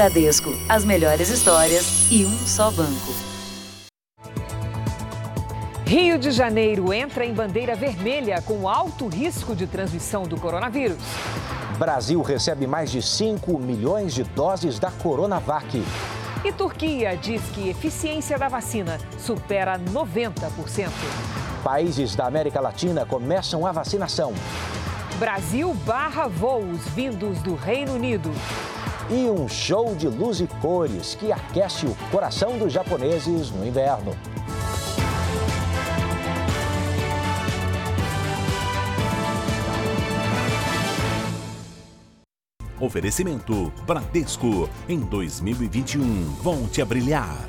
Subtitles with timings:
[0.00, 3.12] Bradesco, as melhores histórias e um só banco.
[5.84, 10.96] Rio de Janeiro entra em bandeira vermelha com alto risco de transmissão do coronavírus.
[11.78, 15.84] Brasil recebe mais de 5 milhões de doses da Coronavac.
[16.46, 20.88] E Turquia diz que eficiência da vacina supera 90%.
[21.62, 24.32] Países da América Latina começam a vacinação.
[25.18, 28.30] Brasil barra voos vindos do Reino Unido.
[29.12, 34.12] E um show de luz e cores que aquece o coração dos japoneses no inverno.
[42.78, 44.70] Oferecimento Bradesco.
[44.88, 47.48] Em 2021, volte a brilhar.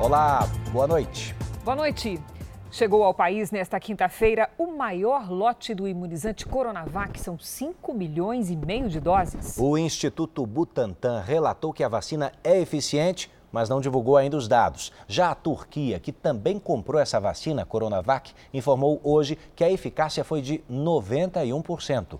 [0.00, 1.36] Olá, boa noite.
[1.64, 2.20] Boa noite.
[2.70, 8.56] Chegou ao país nesta quinta-feira o maior lote do imunizante Coronavac, são 5 milhões e
[8.56, 9.56] meio de doses.
[9.58, 14.92] O Instituto Butantan relatou que a vacina é eficiente mas não divulgou ainda os dados.
[15.06, 20.42] Já a Turquia, que também comprou essa vacina Coronavac, informou hoje que a eficácia foi
[20.42, 22.18] de 91%.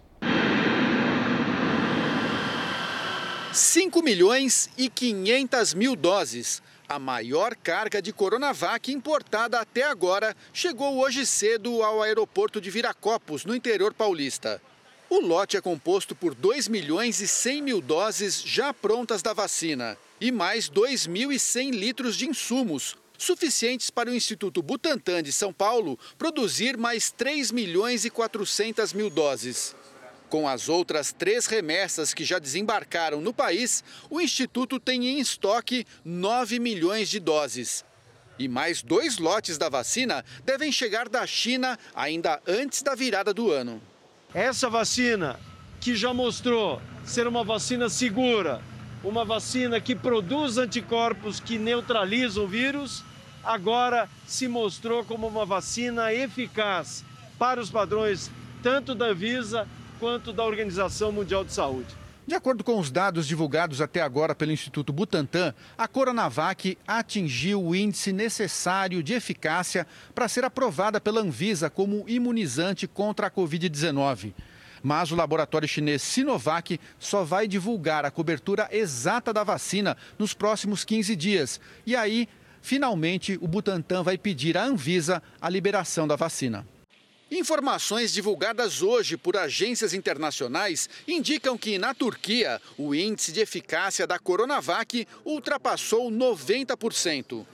[3.53, 6.63] 5 milhões e 500 mil doses.
[6.89, 13.45] A maior carga de Coronavac importada até agora chegou hoje cedo ao aeroporto de Viracopos,
[13.45, 14.59] no interior paulista.
[15.11, 19.99] O lote é composto por 2 milhões e 100 mil doses já prontas da vacina
[20.19, 26.79] e mais 2.100 litros de insumos, suficientes para o Instituto Butantan de São Paulo produzir
[26.79, 29.77] mais 3 milhões e 400 mil doses.
[30.29, 35.87] Com as outras três remessas que já desembarcaram no país, o Instituto tem em estoque
[36.05, 37.85] 9 milhões de doses.
[38.39, 43.51] E mais dois lotes da vacina devem chegar da China ainda antes da virada do
[43.51, 43.81] ano.
[44.35, 45.41] Essa vacina,
[45.81, 48.61] que já mostrou ser uma vacina segura,
[49.03, 53.03] uma vacina que produz anticorpos que neutralizam o vírus,
[53.43, 57.03] agora se mostrou como uma vacina eficaz
[57.39, 58.31] para os padrões
[58.63, 59.67] tanto da Visa
[59.99, 61.95] quanto da Organização Mundial de Saúde.
[62.29, 67.75] De acordo com os dados divulgados até agora pelo Instituto Butantan, a Coronavac atingiu o
[67.75, 74.35] índice necessário de eficácia para ser aprovada pela Anvisa como imunizante contra a Covid-19.
[74.83, 80.85] Mas o laboratório chinês Sinovac só vai divulgar a cobertura exata da vacina nos próximos
[80.85, 81.59] 15 dias.
[81.87, 82.29] E aí,
[82.61, 86.67] finalmente, o Butantan vai pedir à Anvisa a liberação da vacina.
[87.31, 94.19] Informações divulgadas hoje por agências internacionais indicam que na Turquia o índice de eficácia da
[94.19, 97.45] Coronavac ultrapassou 90%.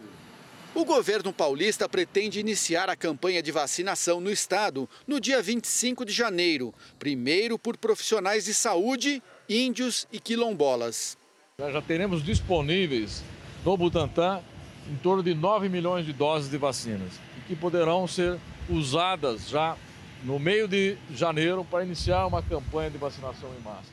[0.77, 6.13] O governo paulista pretende iniciar a campanha de vacinação no estado no dia 25 de
[6.13, 11.19] janeiro, primeiro por profissionais de saúde, índios e quilombolas.
[11.59, 13.23] Já teremos disponíveis
[13.65, 14.41] no Butantan
[14.89, 17.13] em torno de 9 milhões de doses de vacinas,
[17.49, 18.39] que poderão ser
[18.69, 19.77] usadas já
[20.23, 23.93] no meio de janeiro para iniciar uma campanha de vacinação em massa.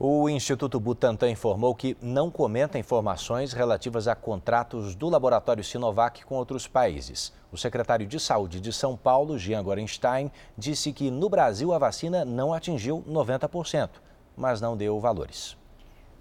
[0.00, 6.36] O Instituto Butantan informou que não comenta informações relativas a contratos do laboratório Sinovac com
[6.36, 7.32] outros países.
[7.50, 12.24] O secretário de Saúde de São Paulo, Jean Gorenstein, disse que no Brasil a vacina
[12.24, 13.90] não atingiu 90%,
[14.36, 15.56] mas não deu valores.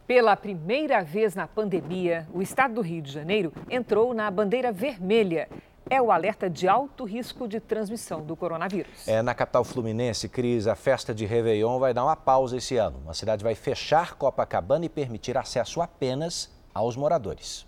[0.08, 5.48] Pela primeira vez na pandemia, o estado do Rio de Janeiro entrou na bandeira vermelha
[5.90, 9.08] é o alerta de alto risco de transmissão do coronavírus.
[9.08, 13.02] É, na capital fluminense, Cris, a festa de Réveillon vai dar uma pausa esse ano.
[13.08, 17.66] A cidade vai fechar Copacabana e permitir acesso apenas aos moradores.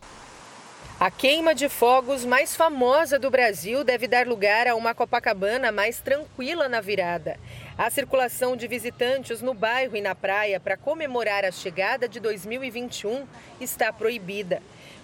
[1.00, 6.02] A queima de fogos mais famosa do Brasil deve dar lugar a uma Copacabana mais
[6.02, 7.40] tranquila na virada.
[7.78, 13.25] A circulação de visitantes no bairro e na praia para comemorar a chegada de 2021
[13.62, 14.62] está proibida.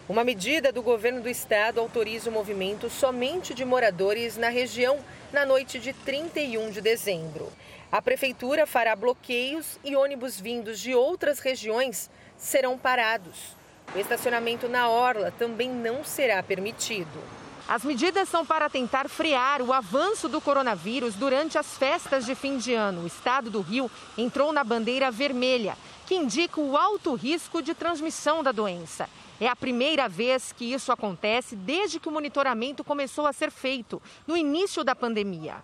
[0.07, 4.99] Uma medida do governo do estado autoriza o movimento somente de moradores na região
[5.33, 7.51] na noite de 31 de dezembro.
[7.91, 12.07] A prefeitura fará bloqueios e ônibus vindos de outras regiões
[12.37, 13.55] serão parados.
[13.95, 17.19] O estacionamento na orla também não será permitido.
[17.67, 22.59] As medidas são para tentar frear o avanço do coronavírus durante as festas de fim
[22.59, 23.01] de ano.
[23.01, 25.75] O estado do Rio entrou na bandeira vermelha,
[26.05, 29.09] que indica o alto risco de transmissão da doença.
[29.39, 34.01] É a primeira vez que isso acontece desde que o monitoramento começou a ser feito,
[34.25, 35.63] no início da pandemia.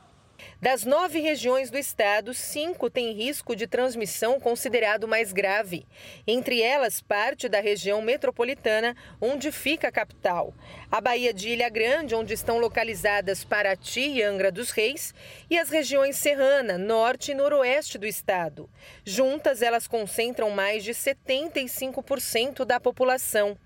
[0.61, 5.87] Das nove regiões do estado, cinco têm risco de transmissão considerado mais grave.
[6.27, 10.53] Entre elas, parte da região metropolitana, onde fica a capital.
[10.91, 15.15] A Baía de Ilha Grande, onde estão localizadas Paraty e Angra dos Reis,
[15.49, 18.69] e as regiões Serrana, Norte e Noroeste do estado.
[19.03, 23.57] Juntas, elas concentram mais de 75% da população.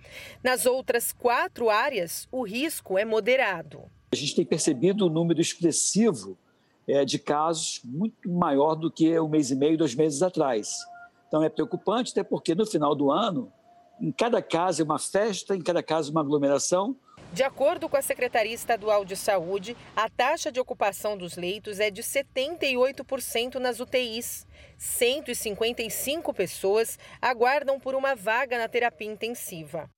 [0.42, 3.84] Nas outras quatro áreas, o risco é moderado.
[4.14, 6.38] A gente tem percebido um número expressivo
[6.88, 10.78] é, de casos muito maior do que um mês e meio, dois meses atrás.
[11.28, 13.52] Então é preocupante, até porque no final do ano,
[14.00, 16.96] em cada casa é uma festa, em cada casa uma aglomeração.
[17.34, 21.90] De acordo com a Secretaria Estadual de Saúde, a taxa de ocupação dos leitos é
[21.90, 24.48] de 78% nas UTIs.
[24.78, 29.90] 155 pessoas aguardam por uma vaga na terapia intensiva.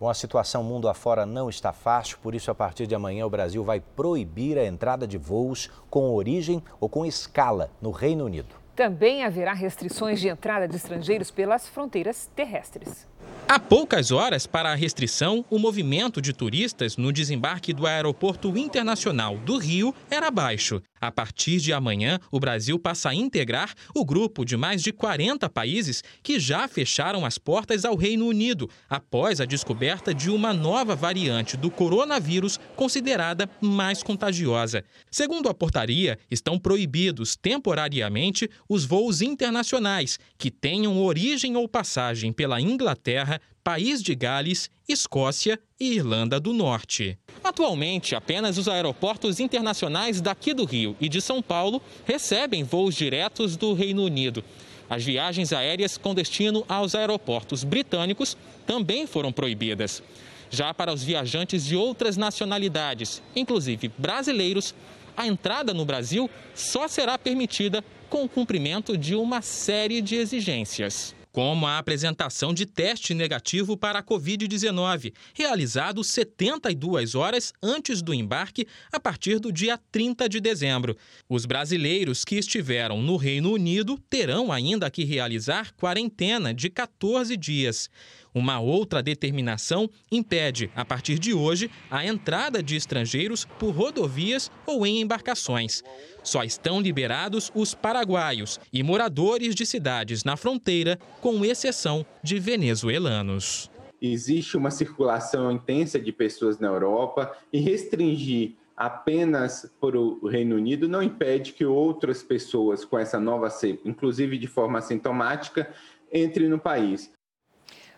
[0.00, 3.30] Bom, a situação mundo afora não está fácil, por isso, a partir de amanhã, o
[3.30, 8.48] Brasil vai proibir a entrada de voos com origem ou com escala no Reino Unido.
[8.74, 13.06] Também haverá restrições de entrada de estrangeiros pelas fronteiras terrestres.
[13.46, 19.36] Há poucas horas para a restrição, o movimento de turistas no desembarque do Aeroporto Internacional
[19.36, 20.80] do Rio era baixo.
[21.00, 25.48] A partir de amanhã, o Brasil passa a integrar o grupo de mais de 40
[25.48, 30.94] países que já fecharam as portas ao Reino Unido após a descoberta de uma nova
[30.94, 34.84] variante do coronavírus considerada mais contagiosa.
[35.10, 42.60] Segundo a portaria, estão proibidos temporariamente os voos internacionais que tenham origem ou passagem pela
[42.60, 47.18] Inglaterra, País de Gales, Escócia e Irlanda do Norte.
[47.44, 53.56] Atualmente, apenas os aeroportos internacionais daqui do Rio e de São Paulo recebem voos diretos
[53.56, 54.42] do Reino Unido.
[54.88, 58.36] As viagens aéreas com destino aos aeroportos britânicos
[58.66, 60.02] também foram proibidas.
[60.50, 64.74] Já para os viajantes de outras nacionalidades, inclusive brasileiros,
[65.16, 71.14] a entrada no Brasil só será permitida com o cumprimento de uma série de exigências
[71.32, 78.66] como a apresentação de teste negativo para a Covid-19, realizado 72 horas antes do embarque,
[78.92, 80.96] a partir do dia 30 de dezembro.
[81.28, 87.88] Os brasileiros que estiveram no Reino Unido terão ainda que realizar quarentena de 14 dias.
[88.34, 94.86] Uma outra determinação impede, a partir de hoje, a entrada de estrangeiros por rodovias ou
[94.86, 95.82] em embarcações.
[96.22, 103.70] Só estão liberados os paraguaios e moradores de cidades na fronteira, com exceção de venezuelanos.
[104.00, 110.88] Existe uma circulação intensa de pessoas na Europa e restringir apenas para o Reino Unido
[110.88, 115.70] não impede que outras pessoas com essa nova cepa, inclusive de forma assintomática,
[116.10, 117.12] entrem no país.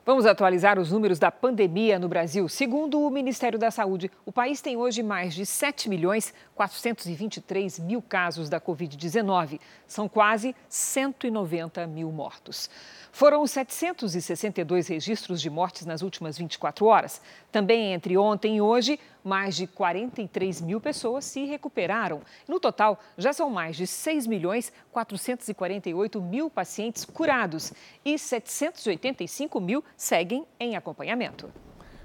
[0.04, 2.49] Vamos atualizar os números da pandemia no Brasil.
[2.49, 8.02] Segundo o Ministério da Saúde, o país tem hoje mais de 7 milhões 423 mil
[8.02, 9.60] casos da Covid-19.
[9.87, 12.69] São quase 190 mil mortos.
[13.12, 17.22] Foram 762 registros de mortes nas últimas 24 horas.
[17.52, 22.21] Também entre ontem e hoje, mais de 43 mil pessoas se recuperaram.
[22.49, 27.73] No total, já são mais de 6 milhões 448 mil pacientes curados
[28.05, 31.51] e 785 mil seguem em acompanhamento.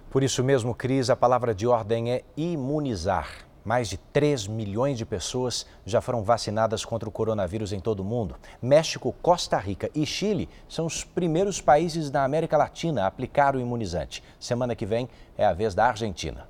[0.10, 3.46] Por isso mesmo, Cris, a palavra de ordem é imunizar.
[3.68, 8.06] Mais de 3 milhões de pessoas já foram vacinadas contra o coronavírus em todo o
[8.06, 8.38] mundo.
[8.62, 13.60] México, Costa Rica e Chile são os primeiros países da América Latina a aplicar o
[13.60, 14.24] imunizante.
[14.40, 16.48] Semana que vem é a vez da Argentina.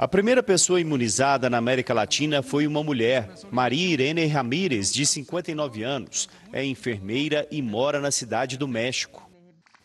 [0.00, 5.82] A primeira pessoa imunizada na América Latina foi uma mulher, Maria Irene Ramírez, de 59
[5.82, 6.28] anos.
[6.52, 9.28] É enfermeira e mora na cidade do México.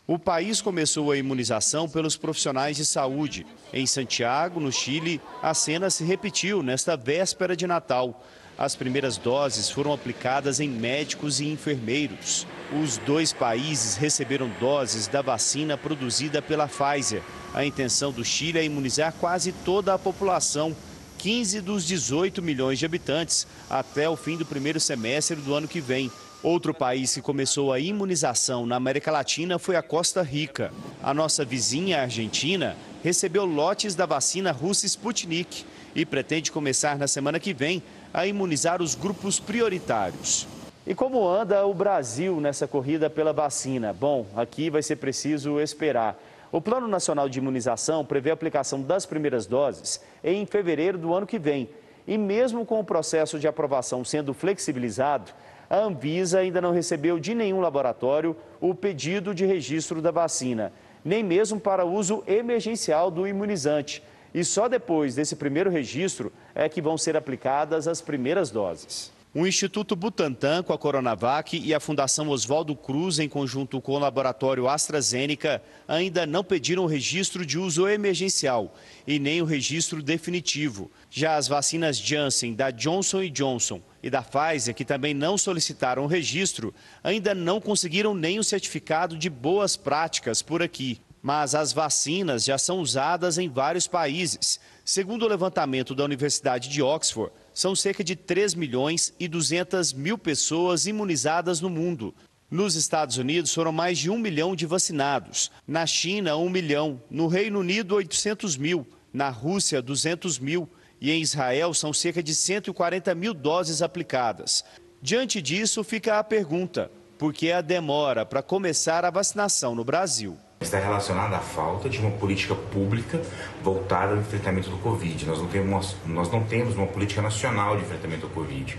[0.06, 3.44] O país começou a imunização pelos profissionais de saúde.
[3.72, 8.24] Em Santiago, no Chile, a cena se repetiu nesta véspera de Natal.
[8.56, 12.46] As primeiras doses foram aplicadas em médicos e enfermeiros.
[12.80, 17.20] Os dois países receberam doses da vacina produzida pela Pfizer.
[17.52, 20.74] A intenção do Chile é imunizar quase toda a população,
[21.18, 25.80] 15 dos 18 milhões de habitantes, até o fim do primeiro semestre do ano que
[25.80, 26.10] vem.
[26.40, 30.72] Outro país que começou a imunização na América Latina foi a Costa Rica.
[31.02, 37.40] A nossa vizinha Argentina recebeu lotes da vacina russa Sputnik e pretende começar na semana
[37.40, 37.82] que vem
[38.14, 40.46] a imunizar os grupos prioritários.
[40.86, 43.92] E como anda o Brasil nessa corrida pela vacina?
[43.92, 46.16] Bom, aqui vai ser preciso esperar.
[46.52, 51.26] O Plano Nacional de Imunização prevê a aplicação das primeiras doses em fevereiro do ano
[51.26, 51.68] que vem.
[52.06, 55.32] E mesmo com o processo de aprovação sendo flexibilizado,
[55.68, 60.72] a Anvisa ainda não recebeu de nenhum laboratório o pedido de registro da vacina,
[61.04, 64.00] nem mesmo para uso emergencial do imunizante.
[64.34, 69.14] E só depois desse primeiro registro é que vão ser aplicadas as primeiras doses.
[69.36, 73.98] O Instituto Butantan com a Coronavac e a Fundação Oswaldo Cruz, em conjunto com o
[73.98, 78.72] laboratório AstraZeneca, ainda não pediram o registro de uso emergencial
[79.04, 80.88] e nem o registro definitivo.
[81.10, 86.08] Já as vacinas Janssen, da Johnson Johnson e da Pfizer, que também não solicitaram o
[86.08, 86.72] registro,
[87.02, 91.00] ainda não conseguiram nem o certificado de boas práticas por aqui.
[91.24, 94.60] Mas as vacinas já são usadas em vários países.
[94.84, 100.18] Segundo o levantamento da Universidade de Oxford, são cerca de 3 milhões e 200 mil
[100.18, 102.14] pessoas imunizadas no mundo.
[102.50, 105.50] Nos Estados Unidos foram mais de um milhão de vacinados.
[105.66, 107.00] Na China, um milhão.
[107.10, 108.86] No Reino Unido, 800 mil.
[109.10, 110.68] Na Rússia, 200 mil.
[111.00, 114.62] E em Israel, são cerca de 140 mil doses aplicadas.
[115.00, 120.36] Diante disso, fica a pergunta: por que a demora para começar a vacinação no Brasil?
[120.64, 123.20] Está relacionada à falta de uma política pública
[123.62, 125.26] voltada ao enfrentamento do Covid.
[125.26, 128.76] Nós não temos, nós não temos uma política nacional de enfrentamento ao Covid.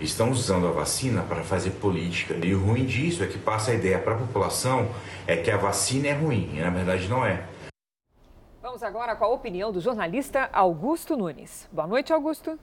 [0.00, 2.34] Estão usando a vacina para fazer política.
[2.42, 4.88] E o ruim disso é que passa a ideia para a população
[5.26, 7.44] é que a vacina é ruim, e na verdade não é.
[8.62, 11.68] Vamos agora com a opinião do jornalista Augusto Nunes.
[11.70, 12.58] Boa noite, Augusto.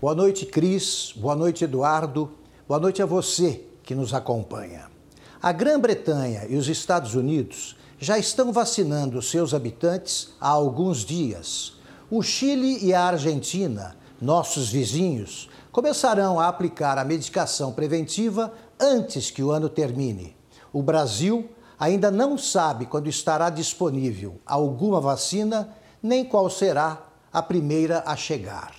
[0.00, 1.12] Boa noite, Cris.
[1.16, 2.30] Boa noite, Eduardo.
[2.66, 4.99] Boa noite a você que nos acompanha.
[5.42, 11.72] A Grã-Bretanha e os Estados Unidos já estão vacinando seus habitantes há alguns dias.
[12.10, 19.42] O Chile e a Argentina, nossos vizinhos, começarão a aplicar a medicação preventiva antes que
[19.42, 20.36] o ano termine.
[20.74, 25.70] O Brasil ainda não sabe quando estará disponível alguma vacina,
[26.02, 28.74] nem qual será a primeira a chegar.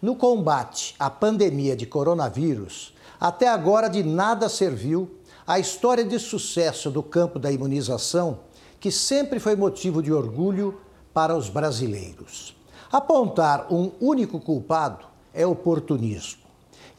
[0.00, 5.10] No combate à pandemia de coronavírus, até agora de nada serviu
[5.46, 8.40] a história de sucesso do campo da imunização,
[8.80, 10.80] que sempre foi motivo de orgulho
[11.14, 12.56] para os brasileiros.
[12.90, 16.42] Apontar um único culpado é oportunismo.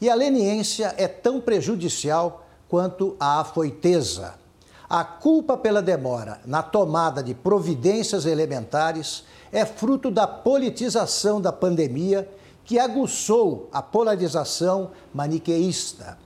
[0.00, 4.34] E a leniência é tão prejudicial quanto a afoiteza.
[4.88, 12.28] A culpa pela demora na tomada de providências elementares é fruto da politização da pandemia
[12.64, 16.16] que aguçou a polarização maniqueísta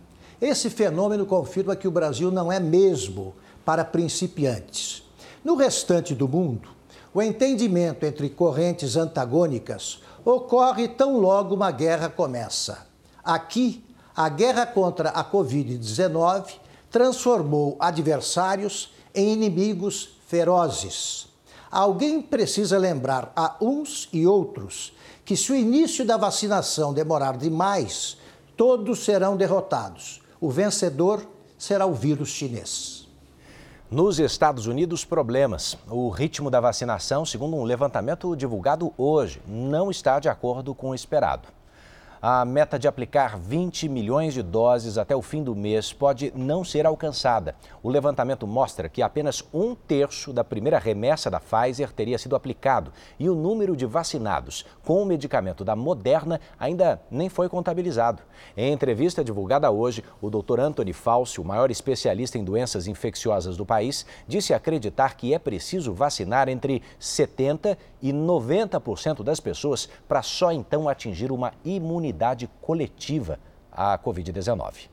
[0.43, 3.33] esse fenômeno confirma que o Brasil não é mesmo
[3.65, 5.05] para principiantes.
[5.45, 6.69] No restante do mundo,
[7.15, 12.89] o entendimento entre correntes antagônicas ocorre tão logo uma guerra começa.
[13.23, 13.85] Aqui,
[14.17, 16.55] a guerra contra a Covid-19
[16.91, 21.29] transformou adversários em inimigos ferozes.
[21.71, 24.93] Alguém precisa lembrar a uns e outros
[25.25, 28.17] que, se o início da vacinação demorar demais,
[28.57, 31.25] todos serão derrotados o vencedor
[31.57, 33.07] será o vírus chinês.
[33.89, 35.79] Nos Estados Unidos, problemas.
[35.89, 40.95] O ritmo da vacinação, segundo um levantamento divulgado hoje, não está de acordo com o
[40.97, 41.47] esperado.
[42.25, 46.63] A meta de aplicar 20 milhões de doses até o fim do mês pode não
[46.63, 47.57] ser alcançada.
[47.83, 52.93] O levantamento mostra que apenas um terço da primeira remessa da Pfizer teria sido aplicado
[53.19, 58.23] e o número de vacinados com o medicamento da Moderna ainda nem foi contabilizado.
[58.57, 60.61] Em entrevista divulgada hoje, o Dr.
[60.61, 65.93] Anthony Fauci, o maior especialista em doenças infecciosas do país, disse acreditar que é preciso
[65.93, 73.39] vacinar entre 70 e 90% das pessoas para só então atingir uma imunidade imunidade coletiva
[73.71, 74.89] à Covid-19.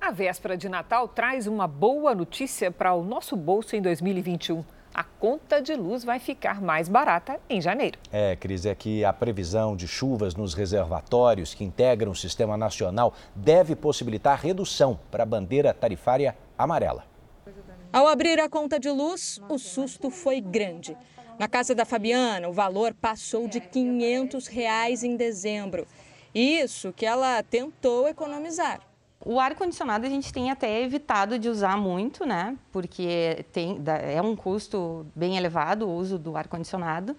[0.00, 4.64] A véspera de Natal traz uma boa notícia para o nosso bolso em 2021
[4.94, 7.98] a conta de luz vai ficar mais barata em janeiro.
[8.12, 13.14] É, Cris, é que a previsão de chuvas nos reservatórios que integram o sistema nacional
[13.34, 17.06] deve possibilitar redução para a bandeira tarifária amarela.
[17.90, 20.94] Ao abrir a conta de luz, o susto foi grande.
[21.38, 25.86] Na casa da Fabiana, o valor passou de 500 reais em dezembro.
[26.34, 28.80] Isso que ela tentou economizar.
[29.24, 32.56] O ar-condicionado a gente tem até evitado de usar muito, né?
[32.72, 37.16] Porque tem, é um custo bem elevado o uso do ar-condicionado.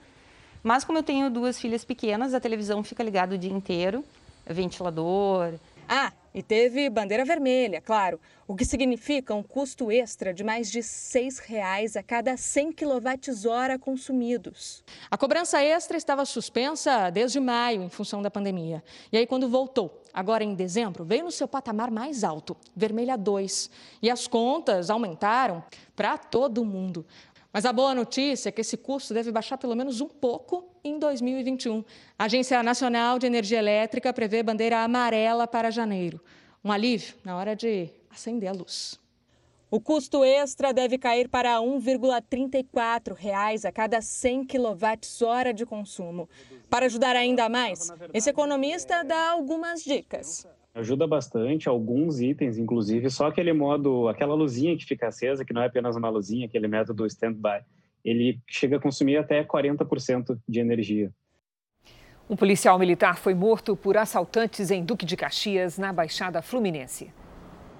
[0.61, 4.03] Mas como eu tenho duas filhas pequenas, a televisão fica ligada o dia inteiro,
[4.45, 5.53] ventilador.
[5.87, 10.79] Ah, e teve bandeira vermelha, claro, o que significa um custo extra de mais de
[10.79, 14.83] R$ 6,00 a cada 100 kWh consumidos.
[15.09, 18.83] A cobrança extra estava suspensa desde maio, em função da pandemia.
[19.11, 23.69] E aí, quando voltou, agora em dezembro, veio no seu patamar mais alto, vermelha 2.
[24.01, 25.63] E as contas aumentaram
[25.95, 27.05] para todo mundo.
[27.53, 30.97] Mas a boa notícia é que esse custo deve baixar pelo menos um pouco em
[30.97, 31.85] 2021.
[32.17, 36.19] A Agência Nacional de Energia Elétrica prevê bandeira amarela para janeiro.
[36.65, 38.99] Um alívio na hora de acender a luz.
[39.69, 46.27] O custo extra deve cair para R$ 1,34 a cada 100 kWh de consumo.
[46.71, 50.47] Para ajudar ainda mais, esse economista dá algumas dicas.
[50.73, 55.61] Ajuda bastante, alguns itens, inclusive, só aquele modo, aquela luzinha que fica acesa, que não
[55.61, 57.61] é apenas uma luzinha, aquele método standby,
[58.03, 61.11] ele chega a consumir até 40% de energia.
[62.29, 67.11] Um policial militar foi morto por assaltantes em Duque de Caxias, na Baixada Fluminense.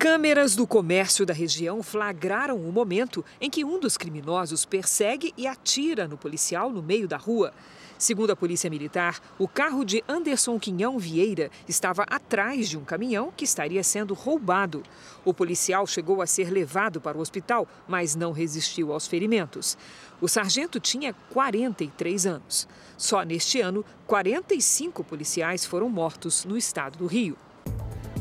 [0.03, 5.47] Câmeras do comércio da região flagraram o momento em que um dos criminosos persegue e
[5.47, 7.53] atira no policial no meio da rua.
[7.97, 13.31] Segundo a Polícia Militar, o carro de Anderson Quinhão Vieira estava atrás de um caminhão
[13.31, 14.83] que estaria sendo roubado.
[15.23, 19.77] O policial chegou a ser levado para o hospital, mas não resistiu aos ferimentos.
[20.19, 22.67] O sargento tinha 43 anos.
[22.97, 27.37] Só neste ano, 45 policiais foram mortos no estado do Rio.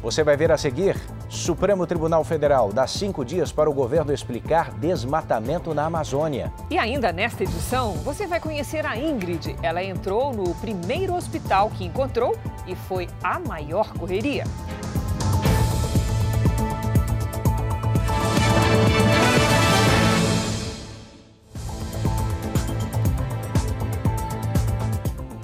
[0.02, 0.96] Você vai ver a seguir:
[1.28, 6.52] Supremo Tribunal Federal dá cinco dias para o governo explicar desmatamento na Amazônia.
[6.68, 9.54] E ainda nesta edição, você vai conhecer a Ingrid.
[9.62, 14.44] Ela entrou no primeiro hospital que encontrou e foi a maior correria.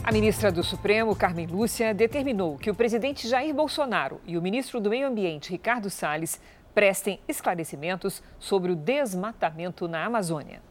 [0.09, 4.81] A ministra do Supremo, Carmen Lúcia, determinou que o presidente Jair Bolsonaro e o ministro
[4.81, 6.41] do Meio Ambiente, Ricardo Salles,
[6.75, 10.63] prestem esclarecimentos sobre o desmatamento na Amazônia.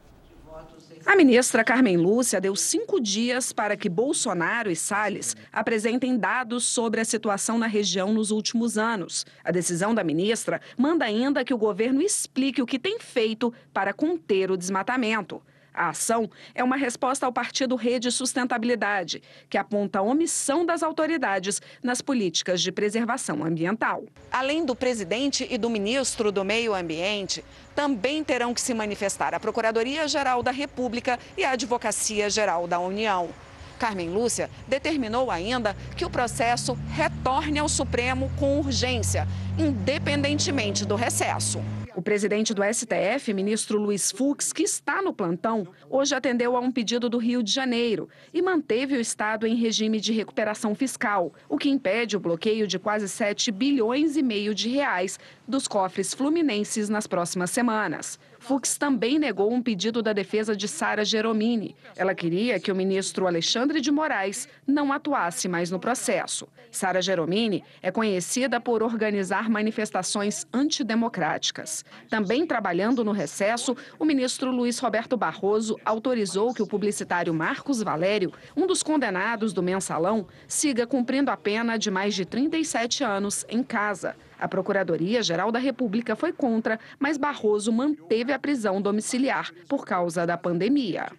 [1.06, 7.00] A ministra Carmen Lúcia deu cinco dias para que Bolsonaro e Salles apresentem dados sobre
[7.00, 9.24] a situação na região nos últimos anos.
[9.44, 13.94] A decisão da ministra manda ainda que o governo explique o que tem feito para
[13.94, 15.44] conter o desmatamento.
[15.78, 21.62] A ação é uma resposta ao partido Rede Sustentabilidade, que aponta a omissão das autoridades
[21.84, 24.04] nas políticas de preservação ambiental.
[24.32, 29.40] Além do presidente e do ministro do Meio Ambiente, também terão que se manifestar a
[29.40, 33.30] Procuradoria-Geral da República e a Advocacia Geral da União.
[33.78, 39.28] Carmen Lúcia determinou ainda que o processo retorne ao Supremo com urgência,
[39.60, 41.62] independentemente do recesso.
[41.98, 46.72] O presidente do STF, ministro Luiz Fux, que está no plantão, hoje atendeu a um
[46.72, 51.58] pedido do Rio de Janeiro e manteve o Estado em regime de recuperação fiscal, o
[51.58, 56.88] que impede o bloqueio de quase 7 bilhões e meio de reais dos cofres fluminenses
[56.88, 58.20] nas próximas semanas.
[58.48, 61.76] Fux também negou um pedido da defesa de Sara Geromini.
[61.98, 66.48] Ela queria que o ministro Alexandre de Moraes não atuasse mais no processo.
[66.72, 71.84] Sara Geromini é conhecida por organizar manifestações antidemocráticas.
[72.10, 78.32] Também trabalhando no recesso, o ministro Luiz Roberto Barroso autorizou que o publicitário Marcos Valério,
[78.56, 83.62] um dos condenados do mensalão, siga cumprindo a pena de mais de 37 anos em
[83.62, 84.16] casa.
[84.40, 90.38] A Procuradoria-Geral da República foi contra, mas Barroso manteve a prisão domiciliar por causa da
[90.38, 91.12] pandemia.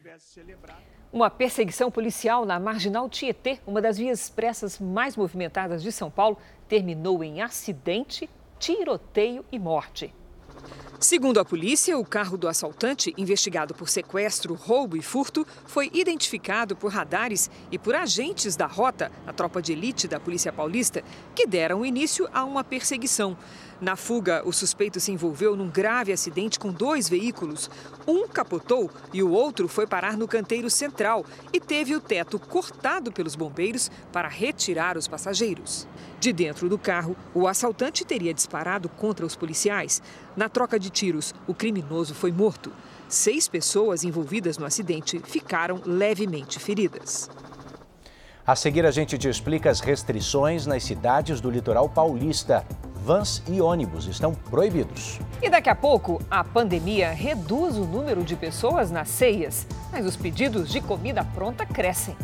[1.13, 6.37] Uma perseguição policial na Marginal Tietê, uma das vias expressas mais movimentadas de São Paulo,
[6.69, 8.29] terminou em acidente,
[8.59, 10.15] tiroteio e morte.
[11.01, 16.75] Segundo a polícia, o carro do assaltante, investigado por sequestro, roubo e furto, foi identificado
[16.75, 21.05] por radares e por agentes da rota, a tropa de elite da Polícia Paulista,
[21.37, 23.37] que deram início a uma perseguição.
[23.81, 27.71] Na fuga, o suspeito se envolveu num grave acidente com dois veículos.
[28.07, 33.13] Um capotou e o outro foi parar no canteiro central e teve o teto cortado
[33.13, 35.87] pelos bombeiros para retirar os passageiros.
[36.19, 40.03] De dentro do carro, o assaltante teria disparado contra os policiais.
[40.37, 42.73] Na troca de tiros, o criminoso foi morto.
[43.09, 47.31] Seis pessoas envolvidas no acidente ficaram levemente feridas.
[48.45, 52.67] A seguir, a gente te explica as restrições nas cidades do litoral paulista.
[53.05, 55.19] Vans e ônibus estão proibidos.
[55.41, 60.17] E daqui a pouco, a pandemia reduz o número de pessoas nas ceias, mas os
[60.17, 62.17] pedidos de comida pronta crescem.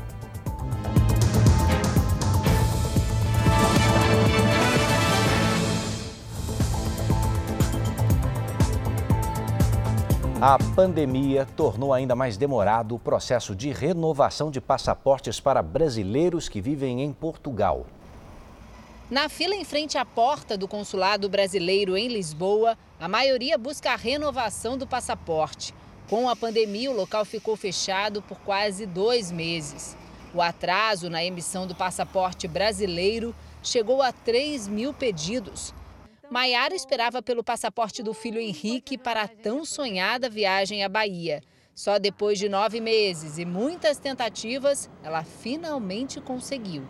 [10.47, 16.61] A pandemia tornou ainda mais demorado o processo de renovação de passaportes para brasileiros que
[16.61, 17.87] vivem em Portugal.
[19.15, 23.97] Na fila em frente à porta do consulado brasileiro em Lisboa, a maioria busca a
[23.97, 25.73] renovação do passaporte.
[26.09, 29.97] Com a pandemia, o local ficou fechado por quase dois meses.
[30.35, 35.73] O atraso na emissão do passaporte brasileiro chegou a 3 mil pedidos.
[36.29, 41.41] Maiara esperava pelo passaporte do filho Henrique para a tão sonhada viagem à Bahia.
[41.73, 46.83] Só depois de nove meses e muitas tentativas, ela finalmente conseguiu.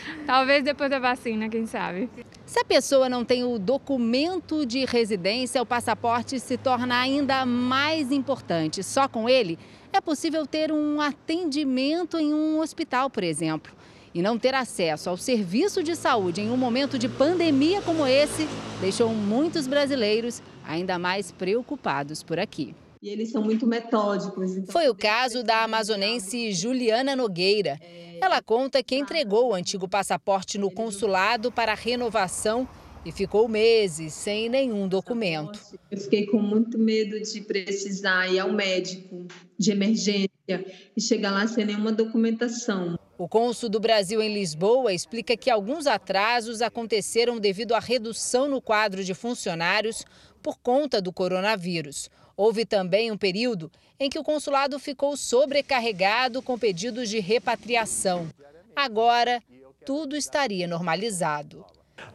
[0.26, 2.08] Talvez depois da vacina, quem sabe.
[2.44, 8.12] Se a pessoa não tem o documento de residência, o passaporte se torna ainda mais
[8.12, 8.82] importante.
[8.82, 9.58] Só com ele
[9.92, 13.72] é possível ter um atendimento em um hospital, por exemplo.
[14.14, 18.46] E não ter acesso ao serviço de saúde em um momento de pandemia como esse
[18.80, 22.74] deixou muitos brasileiros ainda mais preocupados por aqui.
[23.02, 24.52] E eles são muito metódicos.
[24.52, 27.76] Então Foi o caso da amazonense Juliana Nogueira.
[28.20, 32.68] Ela conta que entregou o antigo passaporte no consulado para renovação
[33.04, 35.58] e ficou meses sem nenhum documento.
[35.90, 39.26] Eu fiquei com muito medo de precisar ir ao médico
[39.58, 40.30] de emergência
[40.96, 42.96] e chegar lá sem nenhuma documentação.
[43.18, 48.60] O cônsul do Brasil em Lisboa explica que alguns atrasos aconteceram devido à redução no
[48.60, 50.04] quadro de funcionários
[50.40, 52.08] por conta do coronavírus.
[52.42, 58.26] Houve também um período em que o consulado ficou sobrecarregado com pedidos de repatriação.
[58.74, 59.40] Agora,
[59.86, 61.64] tudo estaria normalizado.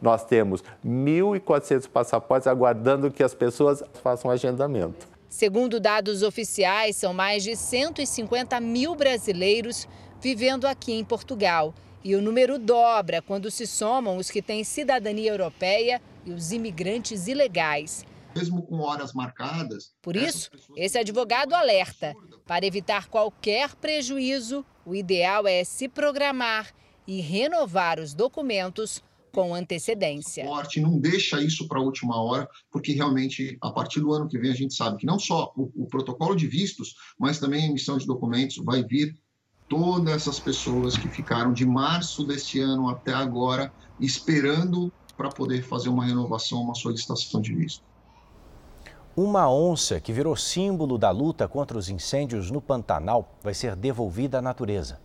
[0.02, 5.08] Nós temos 1.400 passaportes aguardando que as pessoas façam agendamento.
[5.30, 9.88] Segundo dados oficiais, são mais de 150 mil brasileiros
[10.20, 11.72] vivendo aqui em Portugal.
[12.04, 17.28] E o número dobra quando se somam os que têm cidadania europeia e os imigrantes
[17.28, 19.92] ilegais mesmo com horas marcadas.
[20.02, 22.14] Por isso, esse advogado alerta:
[22.46, 26.72] para evitar qualquer prejuízo, o ideal é se programar
[27.06, 30.44] e renovar os documentos com antecedência.
[30.46, 34.38] O não deixa isso para a última hora, porque realmente, a partir do ano que
[34.38, 37.66] vem, a gente sabe que não só o, o protocolo de vistos, mas também a
[37.68, 39.14] emissão de documentos vai vir
[39.68, 45.88] todas essas pessoas que ficaram de março deste ano até agora esperando para poder fazer
[45.88, 47.84] uma renovação, uma solicitação de visto.
[49.20, 54.38] Uma onça que virou símbolo da luta contra os incêndios no Pantanal vai ser devolvida
[54.38, 55.00] à natureza.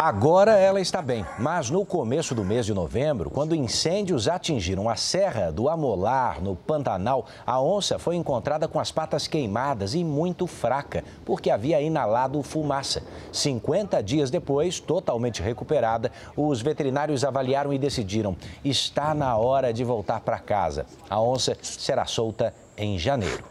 [0.00, 4.94] Agora ela está bem, mas no começo do mês de novembro, quando incêndios atingiram a
[4.94, 10.46] Serra do Amolar, no Pantanal, a onça foi encontrada com as patas queimadas e muito
[10.46, 13.02] fraca, porque havia inalado fumaça.
[13.32, 20.20] 50 dias depois, totalmente recuperada, os veterinários avaliaram e decidiram: está na hora de voltar
[20.20, 20.86] para casa.
[21.10, 23.42] A onça será solta em janeiro.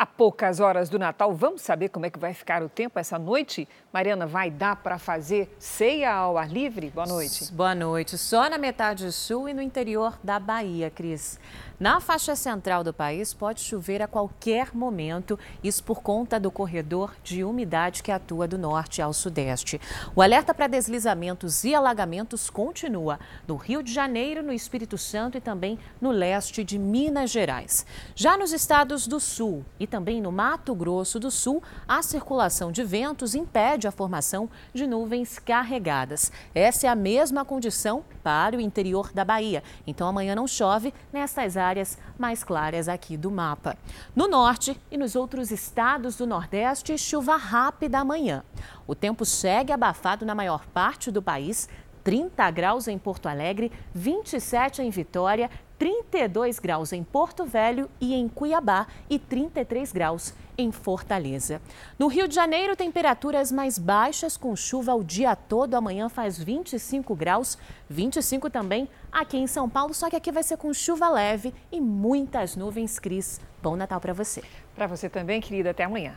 [0.00, 3.18] Há poucas horas do Natal, vamos saber como é que vai ficar o tempo essa
[3.18, 3.68] noite?
[3.92, 6.90] Mariana, vai dar para fazer ceia ao ar livre?
[6.90, 7.52] Boa noite.
[7.52, 8.16] Boa noite.
[8.16, 11.40] Só na metade sul e no interior da Bahia, Cris.
[11.80, 17.14] Na faixa central do país, pode chover a qualquer momento, isso por conta do corredor
[17.24, 19.80] de umidade que atua do norte ao sudeste.
[20.14, 25.40] O alerta para deslizamentos e alagamentos continua no Rio de Janeiro, no Espírito Santo e
[25.40, 27.84] também no leste de Minas Gerais.
[28.14, 32.84] Já nos estados do sul e também no Mato Grosso do Sul, a circulação de
[32.84, 36.30] ventos impede a formação de nuvens carregadas.
[36.54, 39.62] Essa é a mesma condição para o interior da Bahia.
[39.86, 43.76] Então amanhã não chove nessas áreas mais claras aqui do mapa.
[44.14, 48.44] No norte e nos outros estados do Nordeste, chuva rápida amanhã.
[48.86, 51.68] O tempo segue abafado na maior parte do país.
[52.08, 58.26] 30 graus em Porto Alegre, 27 em Vitória, 32 graus em Porto Velho e em
[58.30, 61.60] Cuiabá e 33 graus em Fortaleza.
[61.98, 65.74] No Rio de Janeiro, temperaturas mais baixas com chuva o dia todo.
[65.74, 67.58] Amanhã faz 25 graus,
[67.90, 71.78] 25 também aqui em São Paulo, só que aqui vai ser com chuva leve e
[71.78, 73.38] muitas nuvens, Cris.
[73.62, 74.42] Bom Natal para você.
[74.74, 75.72] Para você também, querida.
[75.72, 76.16] Até amanhã.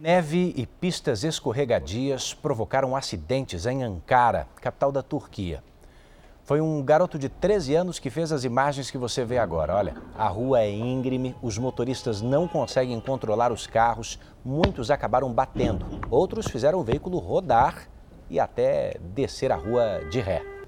[0.00, 5.62] Neve e pistas escorregadias provocaram acidentes em Ankara, capital da Turquia.
[6.42, 9.76] Foi um garoto de 13 anos que fez as imagens que você vê agora.
[9.76, 15.84] Olha, a rua é íngreme, os motoristas não conseguem controlar os carros, muitos acabaram batendo,
[16.10, 17.86] outros fizeram o veículo rodar
[18.30, 20.59] e até descer a rua de ré.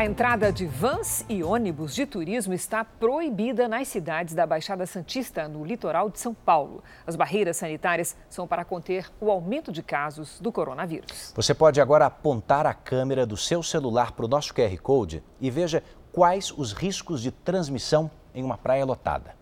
[0.00, 5.46] A entrada de vans e ônibus de turismo está proibida nas cidades da Baixada Santista,
[5.46, 6.82] no litoral de São Paulo.
[7.06, 11.34] As barreiras sanitárias são para conter o aumento de casos do coronavírus.
[11.36, 15.50] Você pode agora apontar a câmera do seu celular para o nosso QR Code e
[15.50, 19.34] veja quais os riscos de transmissão em uma praia lotada.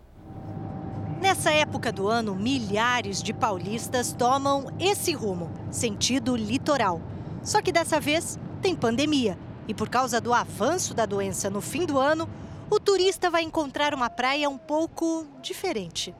[1.21, 6.99] Nessa época do ano, milhares de paulistas tomam esse rumo, sentido litoral.
[7.43, 9.37] Só que dessa vez tem pandemia
[9.69, 12.27] e por causa do avanço da doença no fim do ano,
[12.71, 16.13] o turista vai encontrar uma praia um pouco diferente.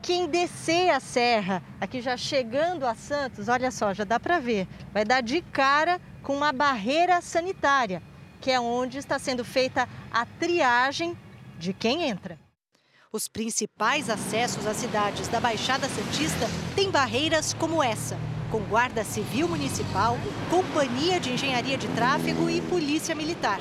[0.00, 4.66] Quem descer a serra, aqui já chegando a Santos, olha só, já dá para ver,
[4.94, 8.02] vai dar de cara com uma barreira sanitária,
[8.40, 11.14] que é onde está sendo feita a triagem
[11.58, 12.40] de quem entra.
[13.12, 18.16] Os principais acessos às cidades da Baixada Santista têm barreiras como essa.
[18.50, 20.18] Com Guarda Civil Municipal,
[20.50, 23.60] Companhia de Engenharia de Tráfego e Polícia Militar.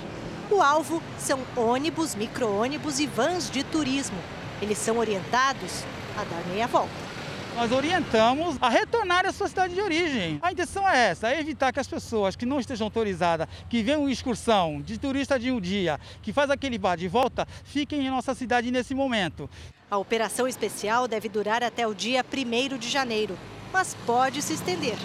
[0.50, 4.18] O alvo são ônibus, micro-ônibus e vans de turismo.
[4.62, 5.84] Eles são orientados
[6.18, 7.09] a dar meia volta
[7.56, 10.40] nós orientamos a retornar à sua cidade de origem.
[10.42, 14.08] A intenção é essa, é evitar que as pessoas que não estejam autorizadas, que venham
[14.08, 18.10] em excursão de turista de um dia, que faz aquele bar de volta, fiquem em
[18.10, 19.50] nossa cidade nesse momento.
[19.90, 23.38] A operação especial deve durar até o dia 1 de janeiro,
[23.74, 24.98] mas pode se estender.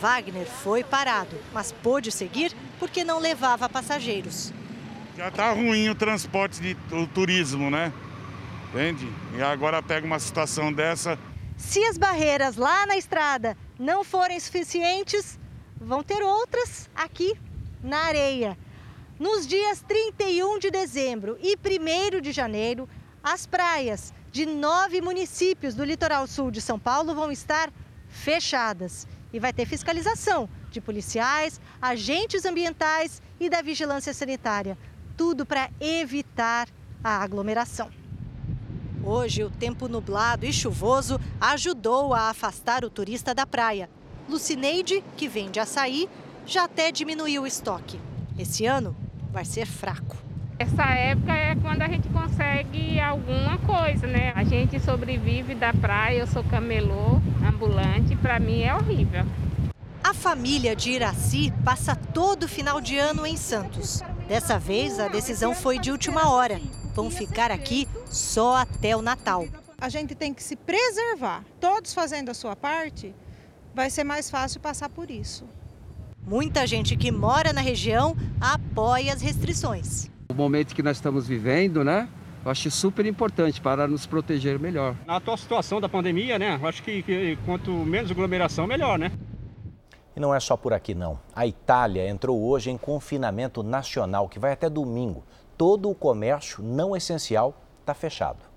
[0.00, 4.52] Wagner foi parado, mas pôde seguir porque não levava passageiros.
[5.16, 7.92] Já está ruim o transporte de o turismo, né?
[8.68, 9.08] Entende?
[9.34, 11.18] E agora pega uma situação dessa,
[11.56, 15.38] se as barreiras lá na estrada não forem suficientes,
[15.80, 17.38] vão ter outras aqui
[17.82, 18.58] na areia.
[19.18, 22.88] Nos dias 31 de dezembro e 1 de janeiro,
[23.22, 27.72] as praias de nove municípios do litoral sul de São Paulo vão estar
[28.08, 29.06] fechadas.
[29.32, 34.78] E vai ter fiscalização de policiais, agentes ambientais e da vigilância sanitária.
[35.16, 36.68] Tudo para evitar
[37.02, 37.90] a aglomeração.
[39.06, 43.88] Hoje, o tempo nublado e chuvoso ajudou a afastar o turista da praia.
[44.28, 46.08] Lucineide, que vende açaí,
[46.44, 48.00] já até diminuiu o estoque.
[48.36, 48.96] Esse ano
[49.32, 50.16] vai ser fraco.
[50.58, 54.32] Essa época é quando a gente consegue alguma coisa, né?
[54.34, 59.24] A gente sobrevive da praia, eu sou camelô, ambulante, para mim é horrível.
[60.02, 64.02] A família de Iraci passa todo final de ano em Santos.
[64.26, 66.60] Dessa vez, a decisão foi de última hora
[66.96, 69.46] vão ficar aqui só até o Natal.
[69.78, 71.44] A gente tem que se preservar.
[71.60, 73.14] Todos fazendo a sua parte,
[73.74, 75.44] vai ser mais fácil passar por isso.
[76.26, 80.10] Muita gente que mora na região apoia as restrições.
[80.30, 82.08] O momento que nós estamos vivendo, né?
[82.42, 84.96] Eu acho super importante para nos proteger melhor.
[85.06, 86.58] Na atual situação da pandemia, né?
[86.60, 89.12] Eu acho que, que quanto menos aglomeração, melhor, né?
[90.16, 91.18] E não é só por aqui, não.
[91.34, 95.22] A Itália entrou hoje em confinamento nacional, que vai até domingo
[95.56, 98.55] todo o comércio não essencial está fechado.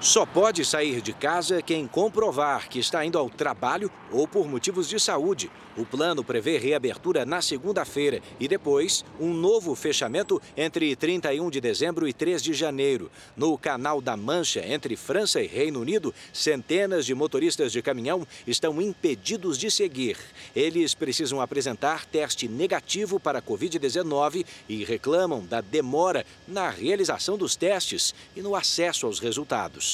[0.00, 4.88] Só pode sair de casa quem comprovar que está indo ao trabalho ou por motivos
[4.88, 5.50] de saúde.
[5.76, 12.08] O plano prevê reabertura na segunda-feira e depois um novo fechamento entre 31 de dezembro
[12.08, 13.10] e 3 de janeiro.
[13.36, 18.80] No Canal da Mancha, entre França e Reino Unido, centenas de motoristas de caminhão estão
[18.80, 20.16] impedidos de seguir.
[20.56, 27.54] Eles precisam apresentar teste negativo para a Covid-19 e reclamam da demora na realização dos
[27.54, 29.89] testes e no acesso aos resultados.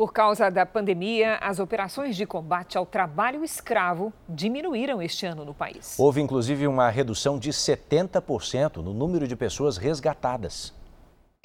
[0.00, 5.52] Por causa da pandemia, as operações de combate ao trabalho escravo diminuíram este ano no
[5.52, 5.94] país.
[5.98, 10.72] Houve inclusive uma redução de 70% no número de pessoas resgatadas.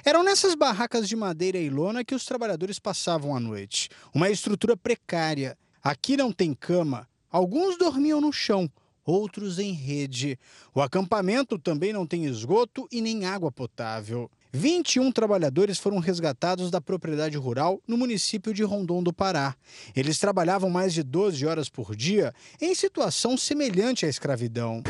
[0.02, 3.90] Eram nessas barracas de madeira e lona que os trabalhadores passavam a noite.
[4.14, 5.54] Uma estrutura precária.
[5.84, 7.06] Aqui não tem cama.
[7.30, 8.70] Alguns dormiam no chão,
[9.04, 10.38] outros em rede.
[10.74, 14.30] O acampamento também não tem esgoto e nem água potável.
[14.56, 19.54] 21 trabalhadores foram resgatados da propriedade rural no município de Rondon do Pará.
[19.94, 24.82] Eles trabalhavam mais de 12 horas por dia em situação semelhante à escravidão.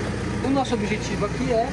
[0.44, 1.66] O nosso objetivo aqui é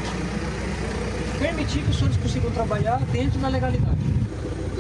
[1.38, 4.23] permitir que os senhores consigam trabalhar dentro da legalidade.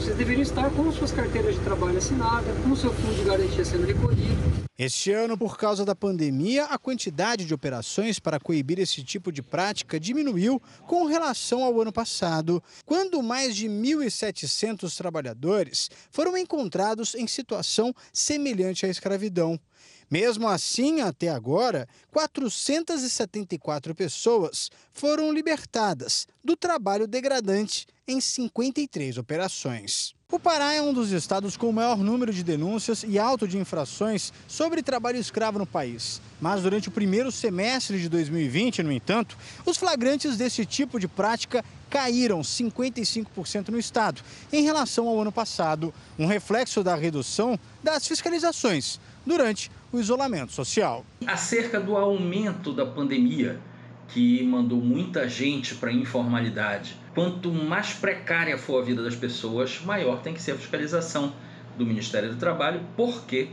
[0.03, 3.87] Vocês deveriam estar com suas carteiras de trabalho assinadas, com seu fundo de garantia sendo
[3.87, 4.35] recolhido.
[4.77, 9.41] Este ano, por causa da pandemia, a quantidade de operações para coibir esse tipo de
[9.41, 17.25] prática diminuiu com relação ao ano passado, quando mais de 1.700 trabalhadores foram encontrados em
[17.25, 19.57] situação semelhante à escravidão.
[20.13, 30.13] Mesmo assim, até agora, 474 pessoas foram libertadas do trabalho degradante em 53 operações.
[30.31, 33.57] O Pará é um dos estados com o maior número de denúncias e alto de
[33.57, 36.21] infrações sobre trabalho escravo no país.
[36.39, 41.65] Mas durante o primeiro semestre de 2020, no entanto, os flagrantes desse tipo de prática
[41.89, 44.21] caíram 55% no estado
[44.51, 51.05] em relação ao ano passado, um reflexo da redução das fiscalizações durante o isolamento social.
[51.25, 53.59] Acerca do aumento da pandemia,
[54.07, 56.97] que mandou muita gente para a informalidade.
[57.13, 61.33] Quanto mais precária for a vida das pessoas, maior tem que ser a fiscalização
[61.77, 63.49] do Ministério do Trabalho, porque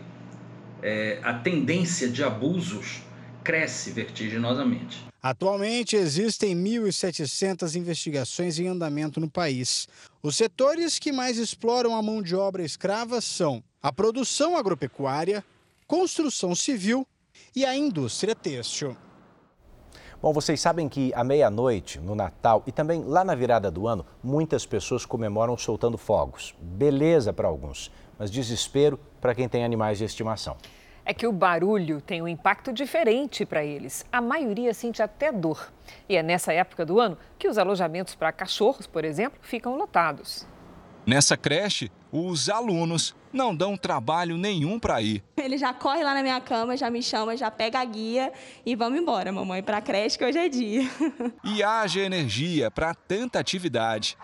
[0.82, 3.02] é, a tendência de abusos
[3.44, 5.04] cresce vertiginosamente.
[5.22, 9.86] Atualmente existem 1.700 investigações em andamento no país.
[10.22, 15.44] Os setores que mais exploram a mão de obra escrava são a produção agropecuária,
[15.90, 17.04] construção civil
[17.54, 18.96] e a indústria têxtil.
[20.22, 24.06] Bom, vocês sabem que à meia-noite, no Natal e também lá na virada do ano,
[24.22, 26.54] muitas pessoas comemoram soltando fogos.
[26.60, 30.56] Beleza para alguns, mas desespero para quem tem animais de estimação.
[31.04, 34.06] É que o barulho tem um impacto diferente para eles.
[34.12, 35.72] A maioria sente até dor.
[36.08, 40.46] E é nessa época do ano que os alojamentos para cachorros, por exemplo, ficam lotados.
[41.04, 45.22] Nessa creche, os alunos não dão trabalho nenhum para ir.
[45.36, 48.32] Ele já corre lá na minha cama, já me chama, já pega a guia
[48.66, 50.82] e vamos embora, mamãe, para a creche que hoje é dia.
[51.44, 54.16] E haja energia para tanta atividade.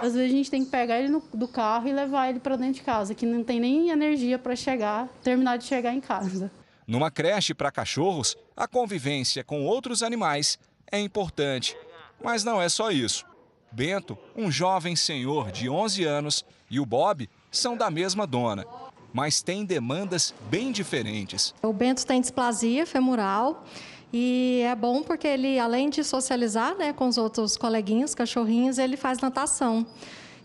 [0.00, 2.56] Às vezes a gente tem que pegar ele no, do carro e levar ele para
[2.56, 6.50] dentro de casa, que não tem nem energia para chegar, terminar de chegar em casa.
[6.86, 10.58] Numa creche para cachorros, a convivência com outros animais
[10.90, 11.76] é importante.
[12.22, 13.24] Mas não é só isso.
[13.70, 18.66] Bento, um jovem senhor de 11 anos, e o Bob são da mesma dona,
[19.12, 21.54] mas têm demandas bem diferentes.
[21.62, 23.64] O Bento tem displasia femoral
[24.12, 28.96] e é bom porque ele, além de socializar né, com os outros coleguinhas, cachorrinhos, ele
[28.96, 29.86] faz natação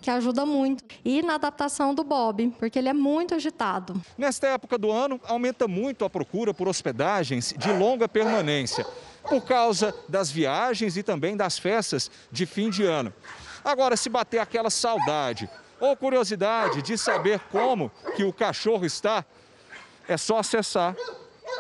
[0.02, 0.84] que ajuda muito.
[1.06, 4.02] E na adaptação do Bob, porque ele é muito agitado.
[4.18, 8.86] Nesta época do ano, aumenta muito a procura por hospedagens de longa permanência,
[9.32, 13.14] por causa das viagens e também das festas de fim de ano.
[13.64, 19.24] Agora, se bater aquela saudade ou curiosidade de saber como que o cachorro está,
[20.08, 20.96] é só acessar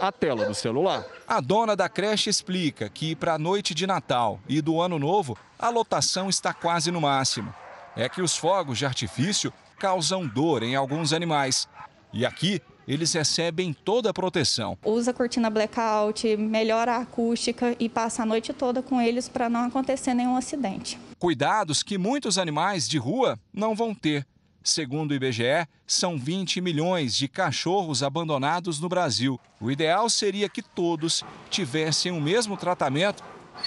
[0.01, 1.05] a tela do celular.
[1.25, 5.37] A dona da creche explica que para a noite de Natal e do Ano Novo,
[5.57, 7.53] a lotação está quase no máximo
[7.95, 11.67] é que os fogos de artifício causam dor em alguns animais.
[12.13, 14.77] E aqui eles recebem toda a proteção.
[14.83, 19.65] Usa cortina blackout, melhora a acústica e passa a noite toda com eles para não
[19.65, 20.99] acontecer nenhum acidente.
[21.19, 24.25] Cuidados que muitos animais de rua não vão ter.
[24.63, 29.39] Segundo o IBGE, são 20 milhões de cachorros abandonados no Brasil.
[29.59, 33.23] O ideal seria que todos tivessem o mesmo tratamento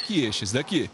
[0.06, 0.88] que estes daqui.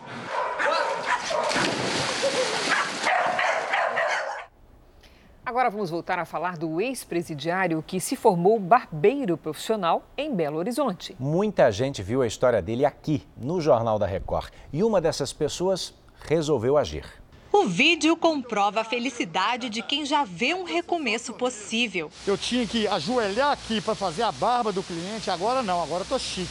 [5.50, 11.16] Agora vamos voltar a falar do ex-presidiário que se formou barbeiro profissional em Belo Horizonte.
[11.18, 14.52] Muita gente viu a história dele aqui, no Jornal da Record.
[14.72, 17.04] E uma dessas pessoas resolveu agir.
[17.52, 22.12] O vídeo comprova a felicidade de quem já vê um recomeço possível.
[22.24, 26.08] Eu tinha que ajoelhar aqui para fazer a barba do cliente, agora não, agora eu
[26.08, 26.48] tô chique.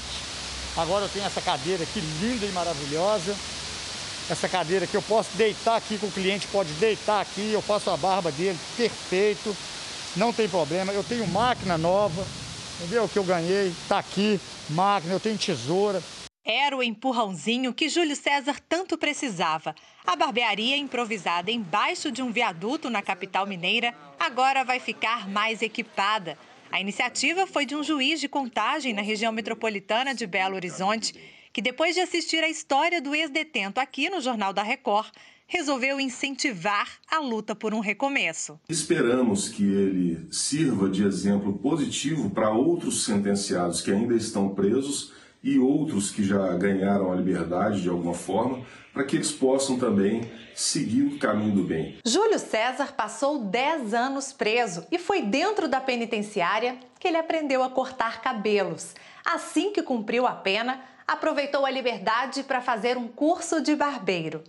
[0.76, 3.34] Agora eu tenho essa cadeira aqui linda e maravilhosa
[4.30, 7.90] essa cadeira que eu posso deitar aqui, com o cliente pode deitar aqui, eu faço
[7.90, 9.56] a barba dele perfeito,
[10.16, 10.94] não tem problema.
[10.94, 12.26] Eu tenho máquina nova,
[12.78, 13.08] entendeu?
[13.08, 14.40] Que eu ganhei, tá aqui,
[14.70, 16.02] máquina, eu tenho tesoura.
[16.46, 19.76] Era o empurrãozinho que Júlio César tanto precisava.
[20.06, 26.38] A barbearia improvisada embaixo de um viaduto na capital mineira agora vai ficar mais equipada.
[26.72, 31.14] A iniciativa foi de um juiz de contagem na região metropolitana de Belo Horizonte
[31.52, 35.12] que depois de assistir a história do ex-detento aqui no Jornal da Record,
[35.48, 38.60] resolveu incentivar a luta por um recomeço.
[38.70, 45.12] Esperamos que ele sirva de exemplo positivo para outros sentenciados que ainda estão presos
[45.44, 50.30] e outros que já ganharam a liberdade de alguma forma, para que eles possam também
[50.54, 51.98] seguir o caminho do bem.
[52.06, 57.70] Júlio César passou 10 anos preso e foi dentro da penitenciária que ele aprendeu a
[57.70, 58.94] cortar cabelos.
[59.26, 64.44] Assim que cumpriu a pena, aproveitou a liberdade para fazer um curso de barbeiro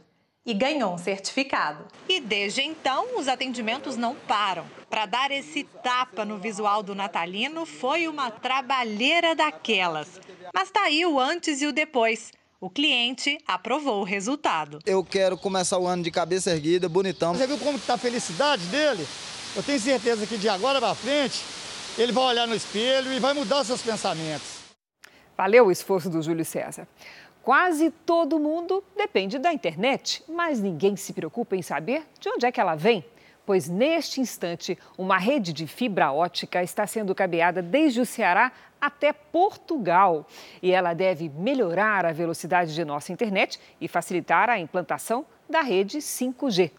[0.44, 1.86] e ganhou um certificado.
[2.06, 4.64] E desde então, os atendimentos não param.
[4.88, 10.20] Para dar esse tapa no visual do natalino foi uma trabalheira daquelas.
[10.54, 12.30] Mas tá aí o antes e o depois.
[12.60, 14.80] O cliente aprovou o resultado.
[14.84, 17.34] Eu quero começar o ano de cabeça erguida, bonitão.
[17.34, 19.06] Você viu como está a felicidade dele?
[19.56, 21.42] Eu tenho certeza que de agora para frente
[21.96, 24.59] ele vai olhar no espelho e vai mudar seus pensamentos.
[25.40, 26.86] Valeu o esforço do Júlio César.
[27.42, 32.52] Quase todo mundo depende da internet, mas ninguém se preocupa em saber de onde é
[32.52, 33.02] que ela vem.
[33.46, 39.14] Pois neste instante, uma rede de fibra ótica está sendo cabeada desde o Ceará até
[39.14, 40.26] Portugal.
[40.62, 46.00] E ela deve melhorar a velocidade de nossa internet e facilitar a implantação da rede
[46.00, 46.70] 5G.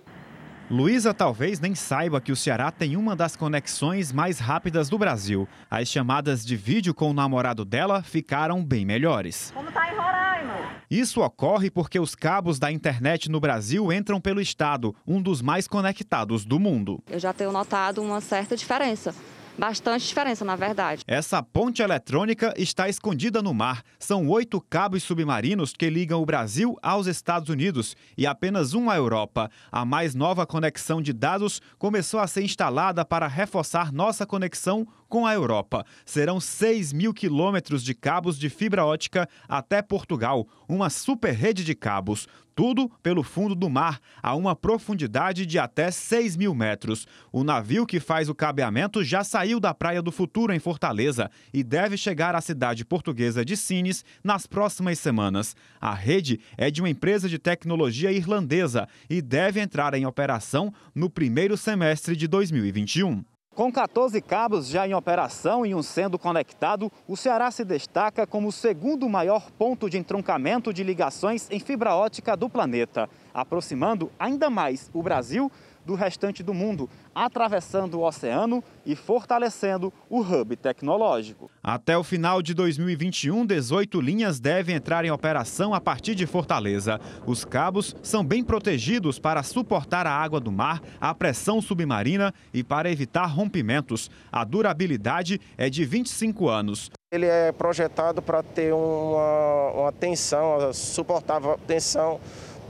[0.72, 5.46] Luísa talvez nem saiba que o Ceará tem uma das conexões mais rápidas do Brasil.
[5.70, 9.52] As chamadas de vídeo com o namorado dela ficaram bem melhores.
[9.54, 10.56] Como tá em Roraima?
[10.90, 15.68] Isso ocorre porque os cabos da internet no Brasil entram pelo estado, um dos mais
[15.68, 17.04] conectados do mundo.
[17.10, 19.14] Eu já tenho notado uma certa diferença
[19.62, 21.04] bastante diferença, na verdade.
[21.06, 23.84] Essa ponte eletrônica está escondida no mar.
[24.00, 28.96] São oito cabos submarinos que ligam o Brasil aos Estados Unidos e apenas um à
[28.96, 29.52] Europa.
[29.72, 35.28] A mais nova conexão de dados começou a ser instalada para reforçar nossa conexão com
[35.28, 35.86] a Europa.
[36.06, 41.76] Serão 6 mil quilômetros de cabos de fibra ótica até Portugal, uma super rede de
[41.76, 42.28] cabos.
[42.54, 47.08] tudo pelo fundo do mar, a uma profundidade de até 6 mil metros.
[47.32, 51.64] O navio que faz o cabeamento já saiu da Praia do Futuro, em Fortaleza, e
[51.64, 55.56] deve chegar à cidade portuguesa de Sines nas próximas semanas.
[55.80, 61.10] A rede é de uma empresa de tecnologia irlandesa e deve entrar em operação no
[61.10, 63.24] primeiro semestre de 2021.
[63.62, 68.48] Com 14 cabos já em operação e um sendo conectado, o Ceará se destaca como
[68.48, 74.50] o segundo maior ponto de entroncamento de ligações em fibra ótica do planeta, aproximando ainda
[74.50, 75.52] mais o Brasil
[75.86, 81.50] do restante do mundo, atravessando o oceano e fortalecendo o hub tecnológico.
[81.64, 87.00] Até o final de 2021, 18 linhas devem entrar em operação a partir de Fortaleza.
[87.26, 92.64] Os cabos são bem protegidos para suportar a água do mar, a pressão submarina e
[92.64, 94.10] para evitar rompimentos.
[94.32, 96.90] A durabilidade é de 25 anos.
[97.12, 102.22] Ele é projetado para ter uma, uma tensão, suportar tensão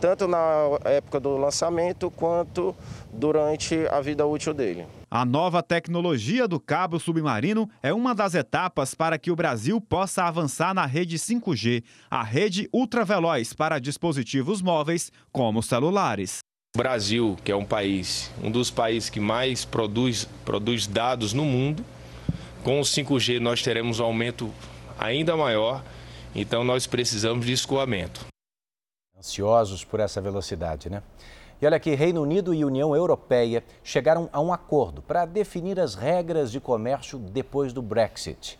[0.01, 2.75] tanto na época do lançamento quanto
[3.13, 4.87] durante a vida útil dele.
[5.11, 10.23] A nova tecnologia do cabo submarino é uma das etapas para que o Brasil possa
[10.23, 16.39] avançar na rede 5G, a rede ultraveloz para dispositivos móveis como celulares.
[16.75, 21.45] O Brasil, que é um país, um dos países que mais produz, produz dados no
[21.45, 21.85] mundo,
[22.63, 24.51] com o 5G nós teremos um aumento
[24.97, 25.83] ainda maior,
[26.33, 28.30] então nós precisamos de escoamento.
[29.21, 31.03] Ansiosos por essa velocidade, né?
[31.61, 35.93] E olha aqui, Reino Unido e União Europeia chegaram a um acordo para definir as
[35.93, 38.57] regras de comércio depois do Brexit.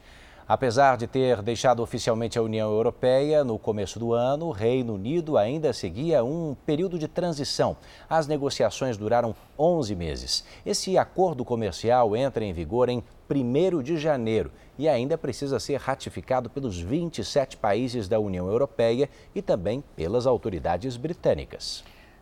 [0.51, 5.37] Apesar de ter deixado oficialmente a União Europeia no começo do ano, o Reino Unido
[5.37, 7.77] ainda seguia um período de transição.
[8.09, 10.43] As negociações duraram 11 meses.
[10.65, 16.49] Esse acordo comercial entra em vigor em 1 de janeiro e ainda precisa ser ratificado
[16.49, 21.81] pelos 27 países da União Europeia e também pelas autoridades britânicas.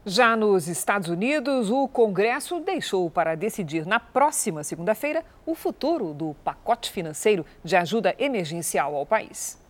[0.09, 6.33] Já nos Estados Unidos, o Congresso deixou para decidir na próxima segunda-feira o futuro do
[6.43, 9.61] pacote financeiro de ajuda emergencial ao país.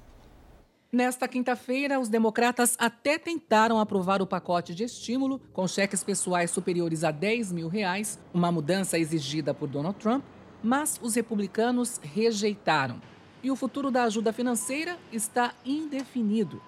[0.90, 7.04] Nesta quinta-feira, os democratas até tentaram aprovar o pacote de estímulo com cheques pessoais superiores
[7.04, 10.24] a 10 mil reais, uma mudança exigida por Donald Trump,
[10.64, 13.02] mas os republicanos rejeitaram.
[13.44, 16.62] E o futuro da ajuda financeira está indefinido.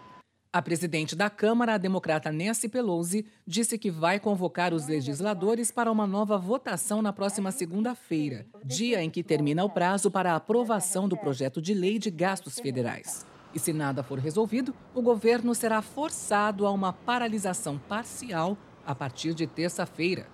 [0.53, 5.89] A presidente da Câmara, a democrata Nancy Pelosi, disse que vai convocar os legisladores para
[5.89, 11.07] uma nova votação na próxima segunda-feira, dia em que termina o prazo para a aprovação
[11.07, 13.25] do projeto de lei de gastos federais.
[13.55, 19.33] E se nada for resolvido, o governo será forçado a uma paralisação parcial a partir
[19.33, 20.27] de terça-feira.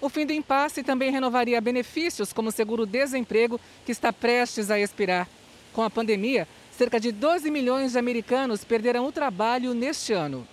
[0.00, 5.28] O fim do impasse também renovaria benefícios como o seguro-desemprego, que está prestes a expirar.
[5.74, 6.48] Com a pandemia,
[6.78, 10.46] Cerca de 12 milhões de americanos perderão o trabalho neste ano.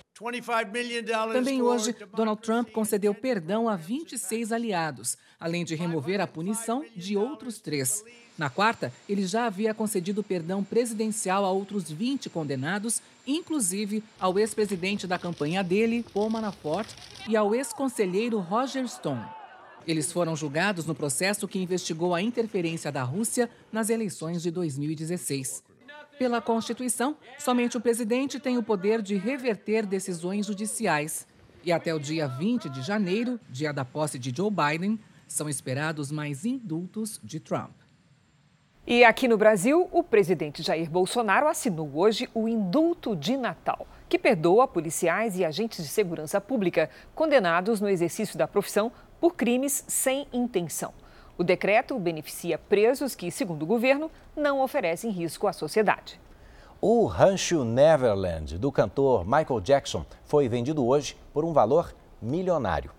[1.32, 7.16] Também hoje, Donald Trump concedeu perdão a 26 aliados, além de remover a punição de
[7.16, 8.04] outros três.
[8.40, 15.06] Na quarta, ele já havia concedido perdão presidencial a outros 20 condenados, inclusive ao ex-presidente
[15.06, 16.90] da campanha dele, Paul Manafort,
[17.30, 19.24] e ao ex-conselheiro Roger Stone.
[19.86, 25.65] Eles foram julgados no processo que investigou a interferência da Rússia nas eleições de 2016.
[26.18, 31.28] Pela Constituição, somente o presidente tem o poder de reverter decisões judiciais.
[31.64, 34.98] E até o dia 20 de janeiro, dia da posse de Joe Biden,
[35.28, 37.72] são esperados mais indultos de Trump.
[38.88, 44.20] E aqui no Brasil, o presidente Jair Bolsonaro assinou hoje o indulto de Natal, que
[44.20, 50.28] perdoa policiais e agentes de segurança pública condenados no exercício da profissão por crimes sem
[50.32, 50.94] intenção.
[51.38, 56.18] O decreto beneficia presos que, segundo o governo, não oferecem risco à sociedade.
[56.80, 62.92] O rancho Neverland do cantor Michael Jackson foi vendido hoje por um valor milionário.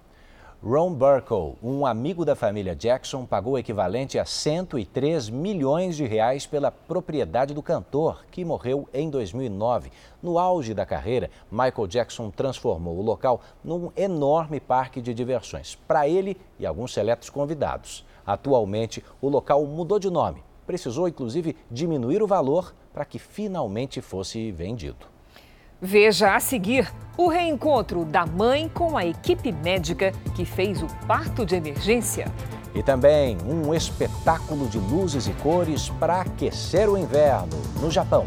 [0.63, 6.45] Ron Burkle, um amigo da família Jackson, pagou o equivalente a 103 milhões de reais
[6.45, 9.93] pela propriedade do cantor, que morreu em 2009.
[10.23, 16.09] No auge da carreira, Michael Jackson transformou o local num enorme parque de diversões para
[16.09, 18.05] ele e alguns seletos convidados.
[18.27, 20.43] Atualmente, o local mudou de nome.
[20.67, 25.07] Precisou, inclusive, diminuir o valor para que finalmente fosse vendido.
[25.81, 31.45] Veja a seguir o reencontro da mãe com a equipe médica que fez o parto
[31.45, 32.33] de emergência.
[32.75, 38.25] E também um espetáculo de luzes e cores para aquecer o inverno no Japão.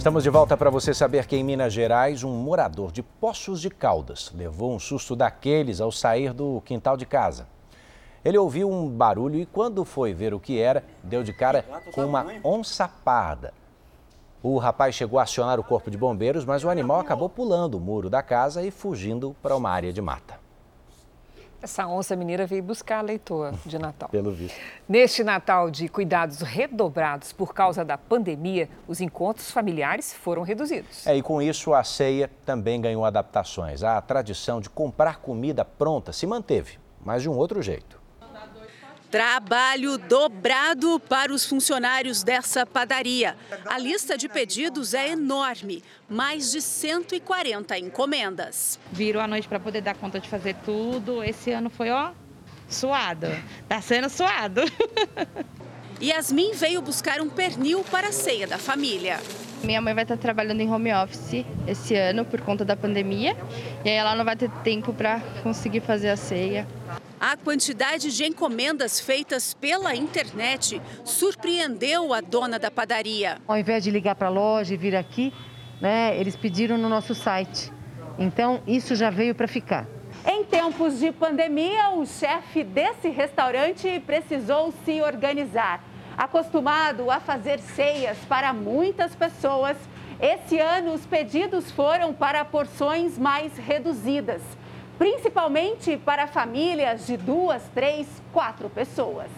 [0.00, 3.68] Estamos de volta para você saber que em Minas Gerais, um morador de Poços de
[3.68, 7.46] Caldas levou um susto daqueles ao sair do quintal de casa.
[8.24, 12.06] Ele ouviu um barulho e, quando foi ver o que era, deu de cara com
[12.06, 13.52] uma onça parda.
[14.42, 17.80] O rapaz chegou a acionar o corpo de bombeiros, mas o animal acabou pulando o
[17.80, 20.40] muro da casa e fugindo para uma área de mata.
[21.62, 24.08] Essa onça mineira veio buscar a leitor de Natal.
[24.12, 24.58] Pelo visto.
[24.88, 31.06] Neste Natal de cuidados redobrados por causa da pandemia, os encontros familiares foram reduzidos.
[31.06, 33.82] É, e com isso a ceia também ganhou adaptações.
[33.82, 37.99] A tradição de comprar comida pronta se manteve, mas de um outro jeito.
[39.10, 43.36] Trabalho dobrado para os funcionários dessa padaria.
[43.66, 48.78] A lista de pedidos é enorme, mais de 140 encomendas.
[48.92, 51.24] Virou a noite para poder dar conta de fazer tudo.
[51.24, 52.12] Esse ano foi, ó,
[52.68, 53.26] suado.
[53.68, 54.60] Tá sendo suado.
[56.00, 59.18] Yasmin veio buscar um pernil para a ceia da família.
[59.64, 63.36] Minha mãe vai estar trabalhando em home office esse ano por conta da pandemia.
[63.84, 66.66] E aí ela não vai ter tempo para conseguir fazer a ceia.
[67.20, 73.36] A quantidade de encomendas feitas pela internet surpreendeu a dona da padaria.
[73.46, 75.30] Ao invés de ligar para a loja e vir aqui,
[75.82, 77.70] né, eles pediram no nosso site.
[78.18, 79.86] Então, isso já veio para ficar.
[80.26, 85.84] Em tempos de pandemia, o chefe desse restaurante precisou se organizar.
[86.16, 89.76] Acostumado a fazer ceias para muitas pessoas,
[90.18, 94.40] esse ano os pedidos foram para porções mais reduzidas
[95.00, 99.30] principalmente para famílias de duas, três, quatro pessoas.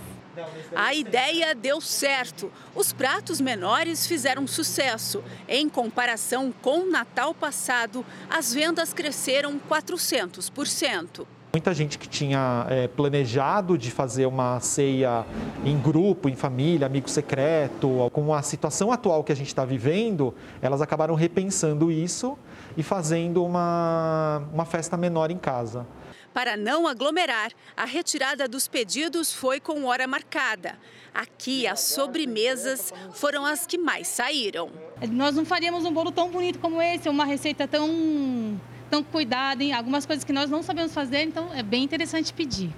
[0.75, 2.51] A ideia deu certo.
[2.75, 5.23] Os pratos menores fizeram sucesso.
[5.47, 11.25] Em comparação com o Natal passado, as vendas cresceram 400%.
[11.55, 15.26] Muita gente que tinha é, planejado de fazer uma ceia
[15.66, 20.34] em grupo, em família, amigo secreto, com a situação atual que a gente está vivendo,
[20.62, 22.38] elas acabaram repensando isso
[22.74, 25.86] e fazendo uma, uma festa menor em casa.
[26.32, 30.78] Para não aglomerar, a retirada dos pedidos foi com hora marcada.
[31.12, 34.70] Aqui, as sobremesas foram as que mais saíram.
[35.11, 38.59] Nós não faríamos um bolo tão bonito como esse, uma receita tão,
[38.93, 39.72] tão cuidada, hein?
[39.72, 42.70] algumas coisas que nós não sabemos fazer, então é bem interessante pedir.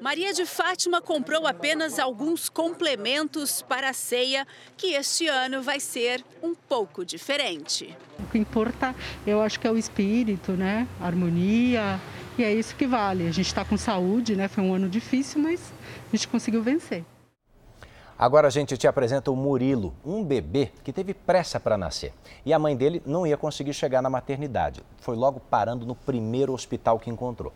[0.00, 4.46] Maria de Fátima comprou apenas alguns complementos para a ceia,
[4.76, 7.92] que este ano vai ser um pouco diferente.
[8.20, 8.94] O que importa,
[9.26, 10.86] eu acho que é o espírito, né?
[11.00, 12.00] A harmonia,
[12.38, 13.26] e é isso que vale.
[13.26, 14.46] A gente está com saúde, né?
[14.46, 15.72] Foi um ano difícil, mas
[16.12, 17.04] a gente conseguiu vencer.
[18.18, 22.14] Agora a gente te apresenta o Murilo, um bebê que teve pressa para nascer.
[22.46, 24.82] E a mãe dele não ia conseguir chegar na maternidade.
[24.96, 27.52] Foi logo parando no primeiro hospital que encontrou.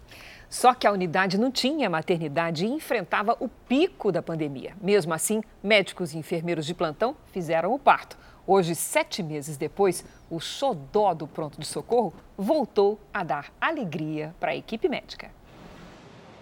[0.50, 4.74] Só que a unidade não tinha maternidade e enfrentava o pico da pandemia.
[4.82, 8.18] Mesmo assim, médicos e enfermeiros de plantão fizeram o parto.
[8.46, 14.50] Hoje, sete meses depois, o xodó do pronto de socorro voltou a dar alegria para
[14.50, 15.30] a equipe médica.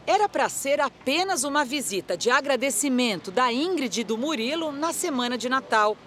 [0.09, 5.36] Era para ser apenas uma visita de agradecimento da Ingrid e do Murilo na semana
[5.36, 5.98] de Natal.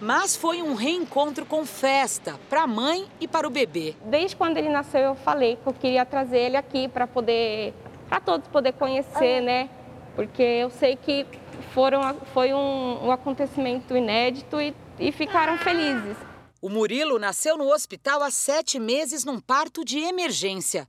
[0.00, 3.94] Mas foi um reencontro com festa para a mãe e para o bebê.
[4.06, 7.74] Desde quando ele nasceu, eu falei que eu queria trazer ele aqui para poder,
[8.08, 9.68] para todos poder conhecer, né?
[10.16, 11.26] Porque eu sei que
[11.74, 12.00] foram,
[12.32, 16.16] foi um, um acontecimento inédito e, e ficaram felizes.
[16.62, 20.88] O Murilo nasceu no hospital há sete meses num parto de emergência.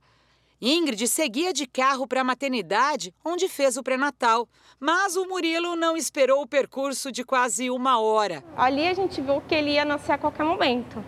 [0.62, 4.46] Ingrid seguia de carro para a maternidade, onde fez o pré-natal.
[4.78, 8.44] Mas o Murilo não esperou o percurso de quase uma hora.
[8.54, 11.02] Ali a gente viu que ele ia nascer a qualquer momento.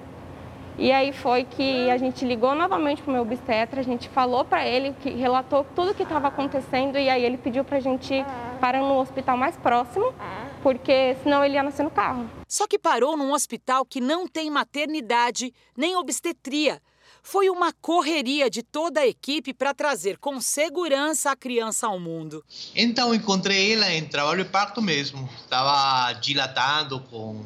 [0.79, 4.43] E aí foi que a gente ligou novamente para o meu obstetra, a gente falou
[4.43, 7.81] para ele, que relatou tudo o que estava acontecendo e aí ele pediu para a
[7.81, 8.25] gente
[8.59, 10.15] parar no hospital mais próximo,
[10.63, 12.27] porque senão ele ia nascer no carro.
[12.49, 16.81] Só que parou num hospital que não tem maternidade nem obstetria.
[17.23, 22.45] Foi uma correria de toda a equipe para trazer com segurança a criança ao mundo.
[22.75, 25.29] Então encontrei ela em trabalho de parto mesmo.
[25.41, 27.45] Estava dilatando com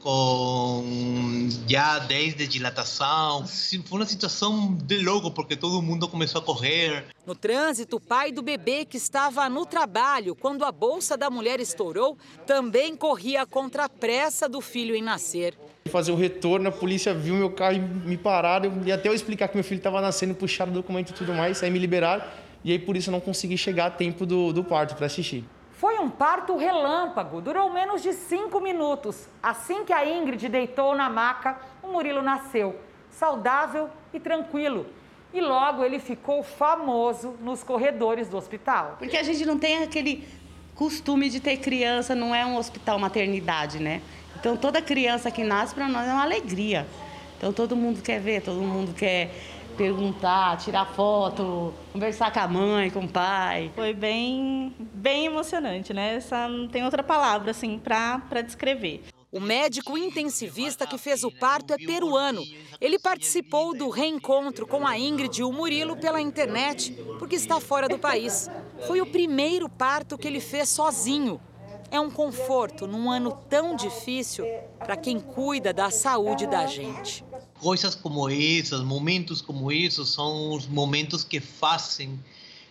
[0.00, 3.46] com já desde dilatação.
[3.46, 7.04] Foi uma situação de louco, porque todo mundo começou a correr.
[7.26, 11.60] No trânsito, o pai do bebê que estava no trabalho quando a bolsa da mulher
[11.60, 15.54] estourou também corria contra a pressa do filho em nascer.
[15.90, 18.82] Fazer o retorno, a polícia viu meu carro e me pararam.
[18.84, 21.62] E até eu explicar que meu filho estava nascendo, puxaram o documento e tudo mais,
[21.62, 22.24] aí me liberaram.
[22.64, 25.44] E aí por isso eu não consegui chegar a tempo do, do parto para assistir.
[25.78, 29.28] Foi um parto relâmpago, durou menos de cinco minutos.
[29.40, 32.74] Assim que a Ingrid deitou na maca, o Murilo nasceu,
[33.12, 34.86] saudável e tranquilo.
[35.32, 38.96] E logo ele ficou famoso nos corredores do hospital.
[38.98, 40.26] Porque a gente não tem aquele
[40.74, 44.02] costume de ter criança, não é um hospital maternidade, né?
[44.34, 46.88] Então toda criança que nasce para nós é uma alegria.
[47.36, 49.30] Então todo mundo quer ver, todo mundo quer
[49.78, 53.70] perguntar, tirar foto, conversar com a mãe, com o pai.
[53.76, 56.16] Foi bem, bem emocionante, né?
[56.16, 59.04] Essa, não tem outra palavra assim para descrever.
[59.30, 62.42] O médico intensivista que fez o parto é peruano.
[62.80, 67.88] Ele participou do reencontro com a Ingrid e o Murilo pela internet, porque está fora
[67.88, 68.50] do país.
[68.86, 71.40] Foi o primeiro parto que ele fez sozinho.
[71.90, 74.46] É um conforto num ano tão difícil
[74.78, 77.24] para quem cuida da saúde da gente.
[77.60, 82.18] Coisas como essas, momentos como esses, são os momentos que fazem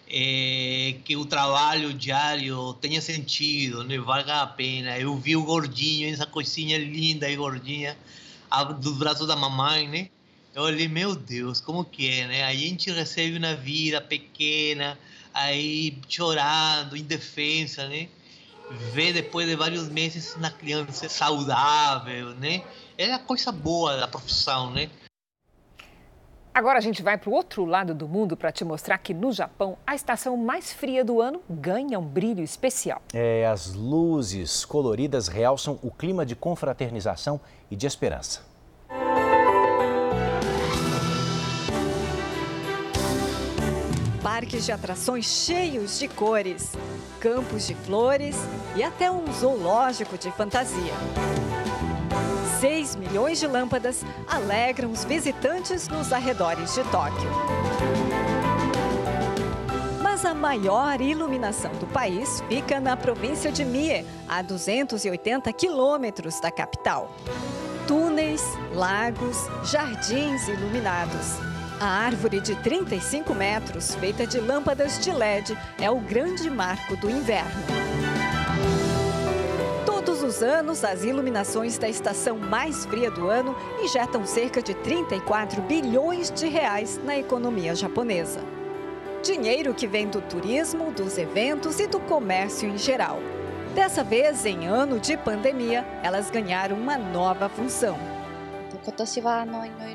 [0.10, 3.98] é, que o trabalho diário tenha sentido, né?
[3.98, 4.98] valga a pena.
[4.98, 7.98] Eu vi o gordinho, essa coisinha linda e gordinha
[8.80, 10.10] do braço da mamãe, né?
[10.56, 12.44] Eu olhei, meu Deus, como que é, né?
[12.44, 14.98] A gente recebe uma vida pequena,
[15.34, 18.08] aí chorando, indefensa, né?
[18.94, 22.64] Ver depois de vários meses uma criança saudável, né?
[22.98, 24.90] É a coisa boa da profissão, né?
[26.52, 29.32] Agora a gente vai para o outro lado do mundo para te mostrar que no
[29.32, 33.00] Japão a estação mais fria do ano ganha um brilho especial.
[33.14, 37.40] É, as luzes coloridas realçam o clima de confraternização
[37.70, 38.42] e de esperança.
[44.24, 46.74] Parques de atrações cheios de cores,
[47.20, 48.36] campos de flores
[48.76, 50.94] e até um zoológico de fantasia.
[52.60, 57.30] 6 milhões de lâmpadas alegram os visitantes nos arredores de Tóquio.
[60.02, 66.50] Mas a maior iluminação do país fica na província de Mie, a 280 quilômetros da
[66.50, 67.16] capital.
[67.88, 68.42] Túneis,
[68.74, 71.38] lagos, jardins iluminados.
[71.80, 77.08] A árvore de 35 metros, feita de lâmpadas de LED, é o grande marco do
[77.08, 77.87] inverno.
[80.38, 85.62] Todos os anos, as iluminações da estação mais fria do ano injetam cerca de 34
[85.64, 88.40] bilhões de reais na economia japonesa.
[89.24, 93.18] Dinheiro que vem do turismo, dos eventos e do comércio em geral.
[93.74, 97.98] Dessa vez, em ano de pandemia, elas ganharam uma nova função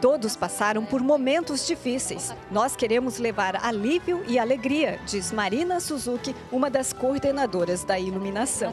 [0.01, 2.35] Todos passaram por momentos difíceis.
[2.51, 8.73] Nós queremos levar alívio e alegria, diz Marina Suzuki, uma das coordenadoras da iluminação.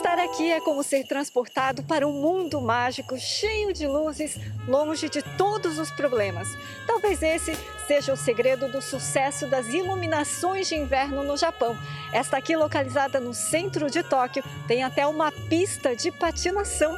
[0.00, 5.20] Estar aqui é como ser transportado para um mundo mágico cheio de luzes, longe de
[5.36, 6.48] todos os problemas.
[6.86, 7.54] Talvez esse
[7.86, 11.76] seja o segredo do sucesso das iluminações de inverno no Japão.
[12.14, 16.96] Esta aqui, localizada no centro de Tóquio, tem até uma pista de patinação.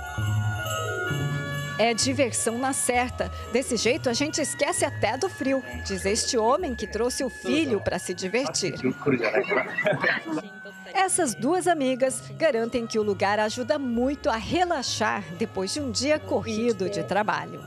[1.80, 3.32] É diversão na certa.
[3.52, 7.80] Desse jeito a gente esquece até do frio, diz este homem que trouxe o filho
[7.80, 8.74] para se divertir.
[10.94, 16.18] Essas duas amigas garantem que o lugar ajuda muito a relaxar depois de um dia
[16.18, 17.62] corrido de trabalho.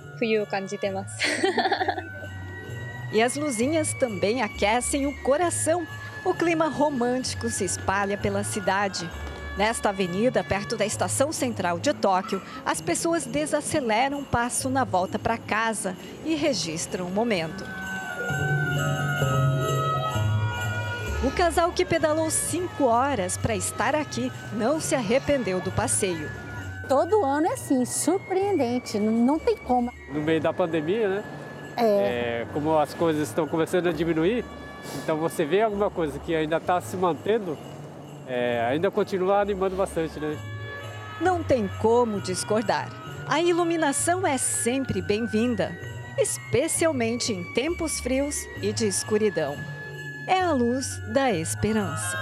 [3.12, 5.88] E as luzinhas também aquecem o coração.
[6.24, 9.10] O clima romântico se espalha pela cidade.
[9.58, 15.18] Nesta avenida, perto da estação central de Tóquio, as pessoas desaceleram o passo na volta
[15.18, 15.96] para casa
[16.26, 17.64] e registram o momento.
[21.26, 26.30] O casal que pedalou cinco horas para estar aqui não se arrependeu do passeio.
[26.88, 29.92] Todo ano é assim, surpreendente, não tem como.
[30.14, 31.24] No meio da pandemia, né?
[31.78, 31.84] É.
[31.84, 34.46] é como as coisas estão começando a diminuir,
[35.02, 37.58] então você vê alguma coisa que ainda está se mantendo,
[38.28, 40.38] é, ainda continua animando bastante, né?
[41.20, 42.88] Não tem como discordar.
[43.28, 45.76] A iluminação é sempre bem-vinda,
[46.20, 49.58] especialmente em tempos frios e de escuridão
[50.28, 52.18] é a luz da esperança.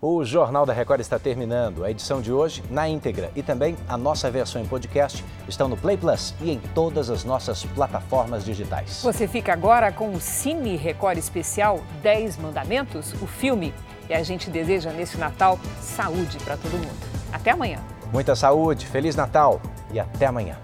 [0.00, 1.82] O Jornal da Record está terminando.
[1.82, 5.78] A edição de hoje, na íntegra, e também a nossa versão em podcast estão no
[5.78, 9.00] Play Plus e em todas as nossas plataformas digitais.
[9.02, 13.72] Você fica agora com o Cine Record Especial 10 Mandamentos, o filme.
[14.06, 17.14] E a gente deseja nesse Natal saúde para todo mundo.
[17.32, 17.78] Até amanhã.
[18.12, 20.58] Muita saúde, Feliz Natal e até amanhã.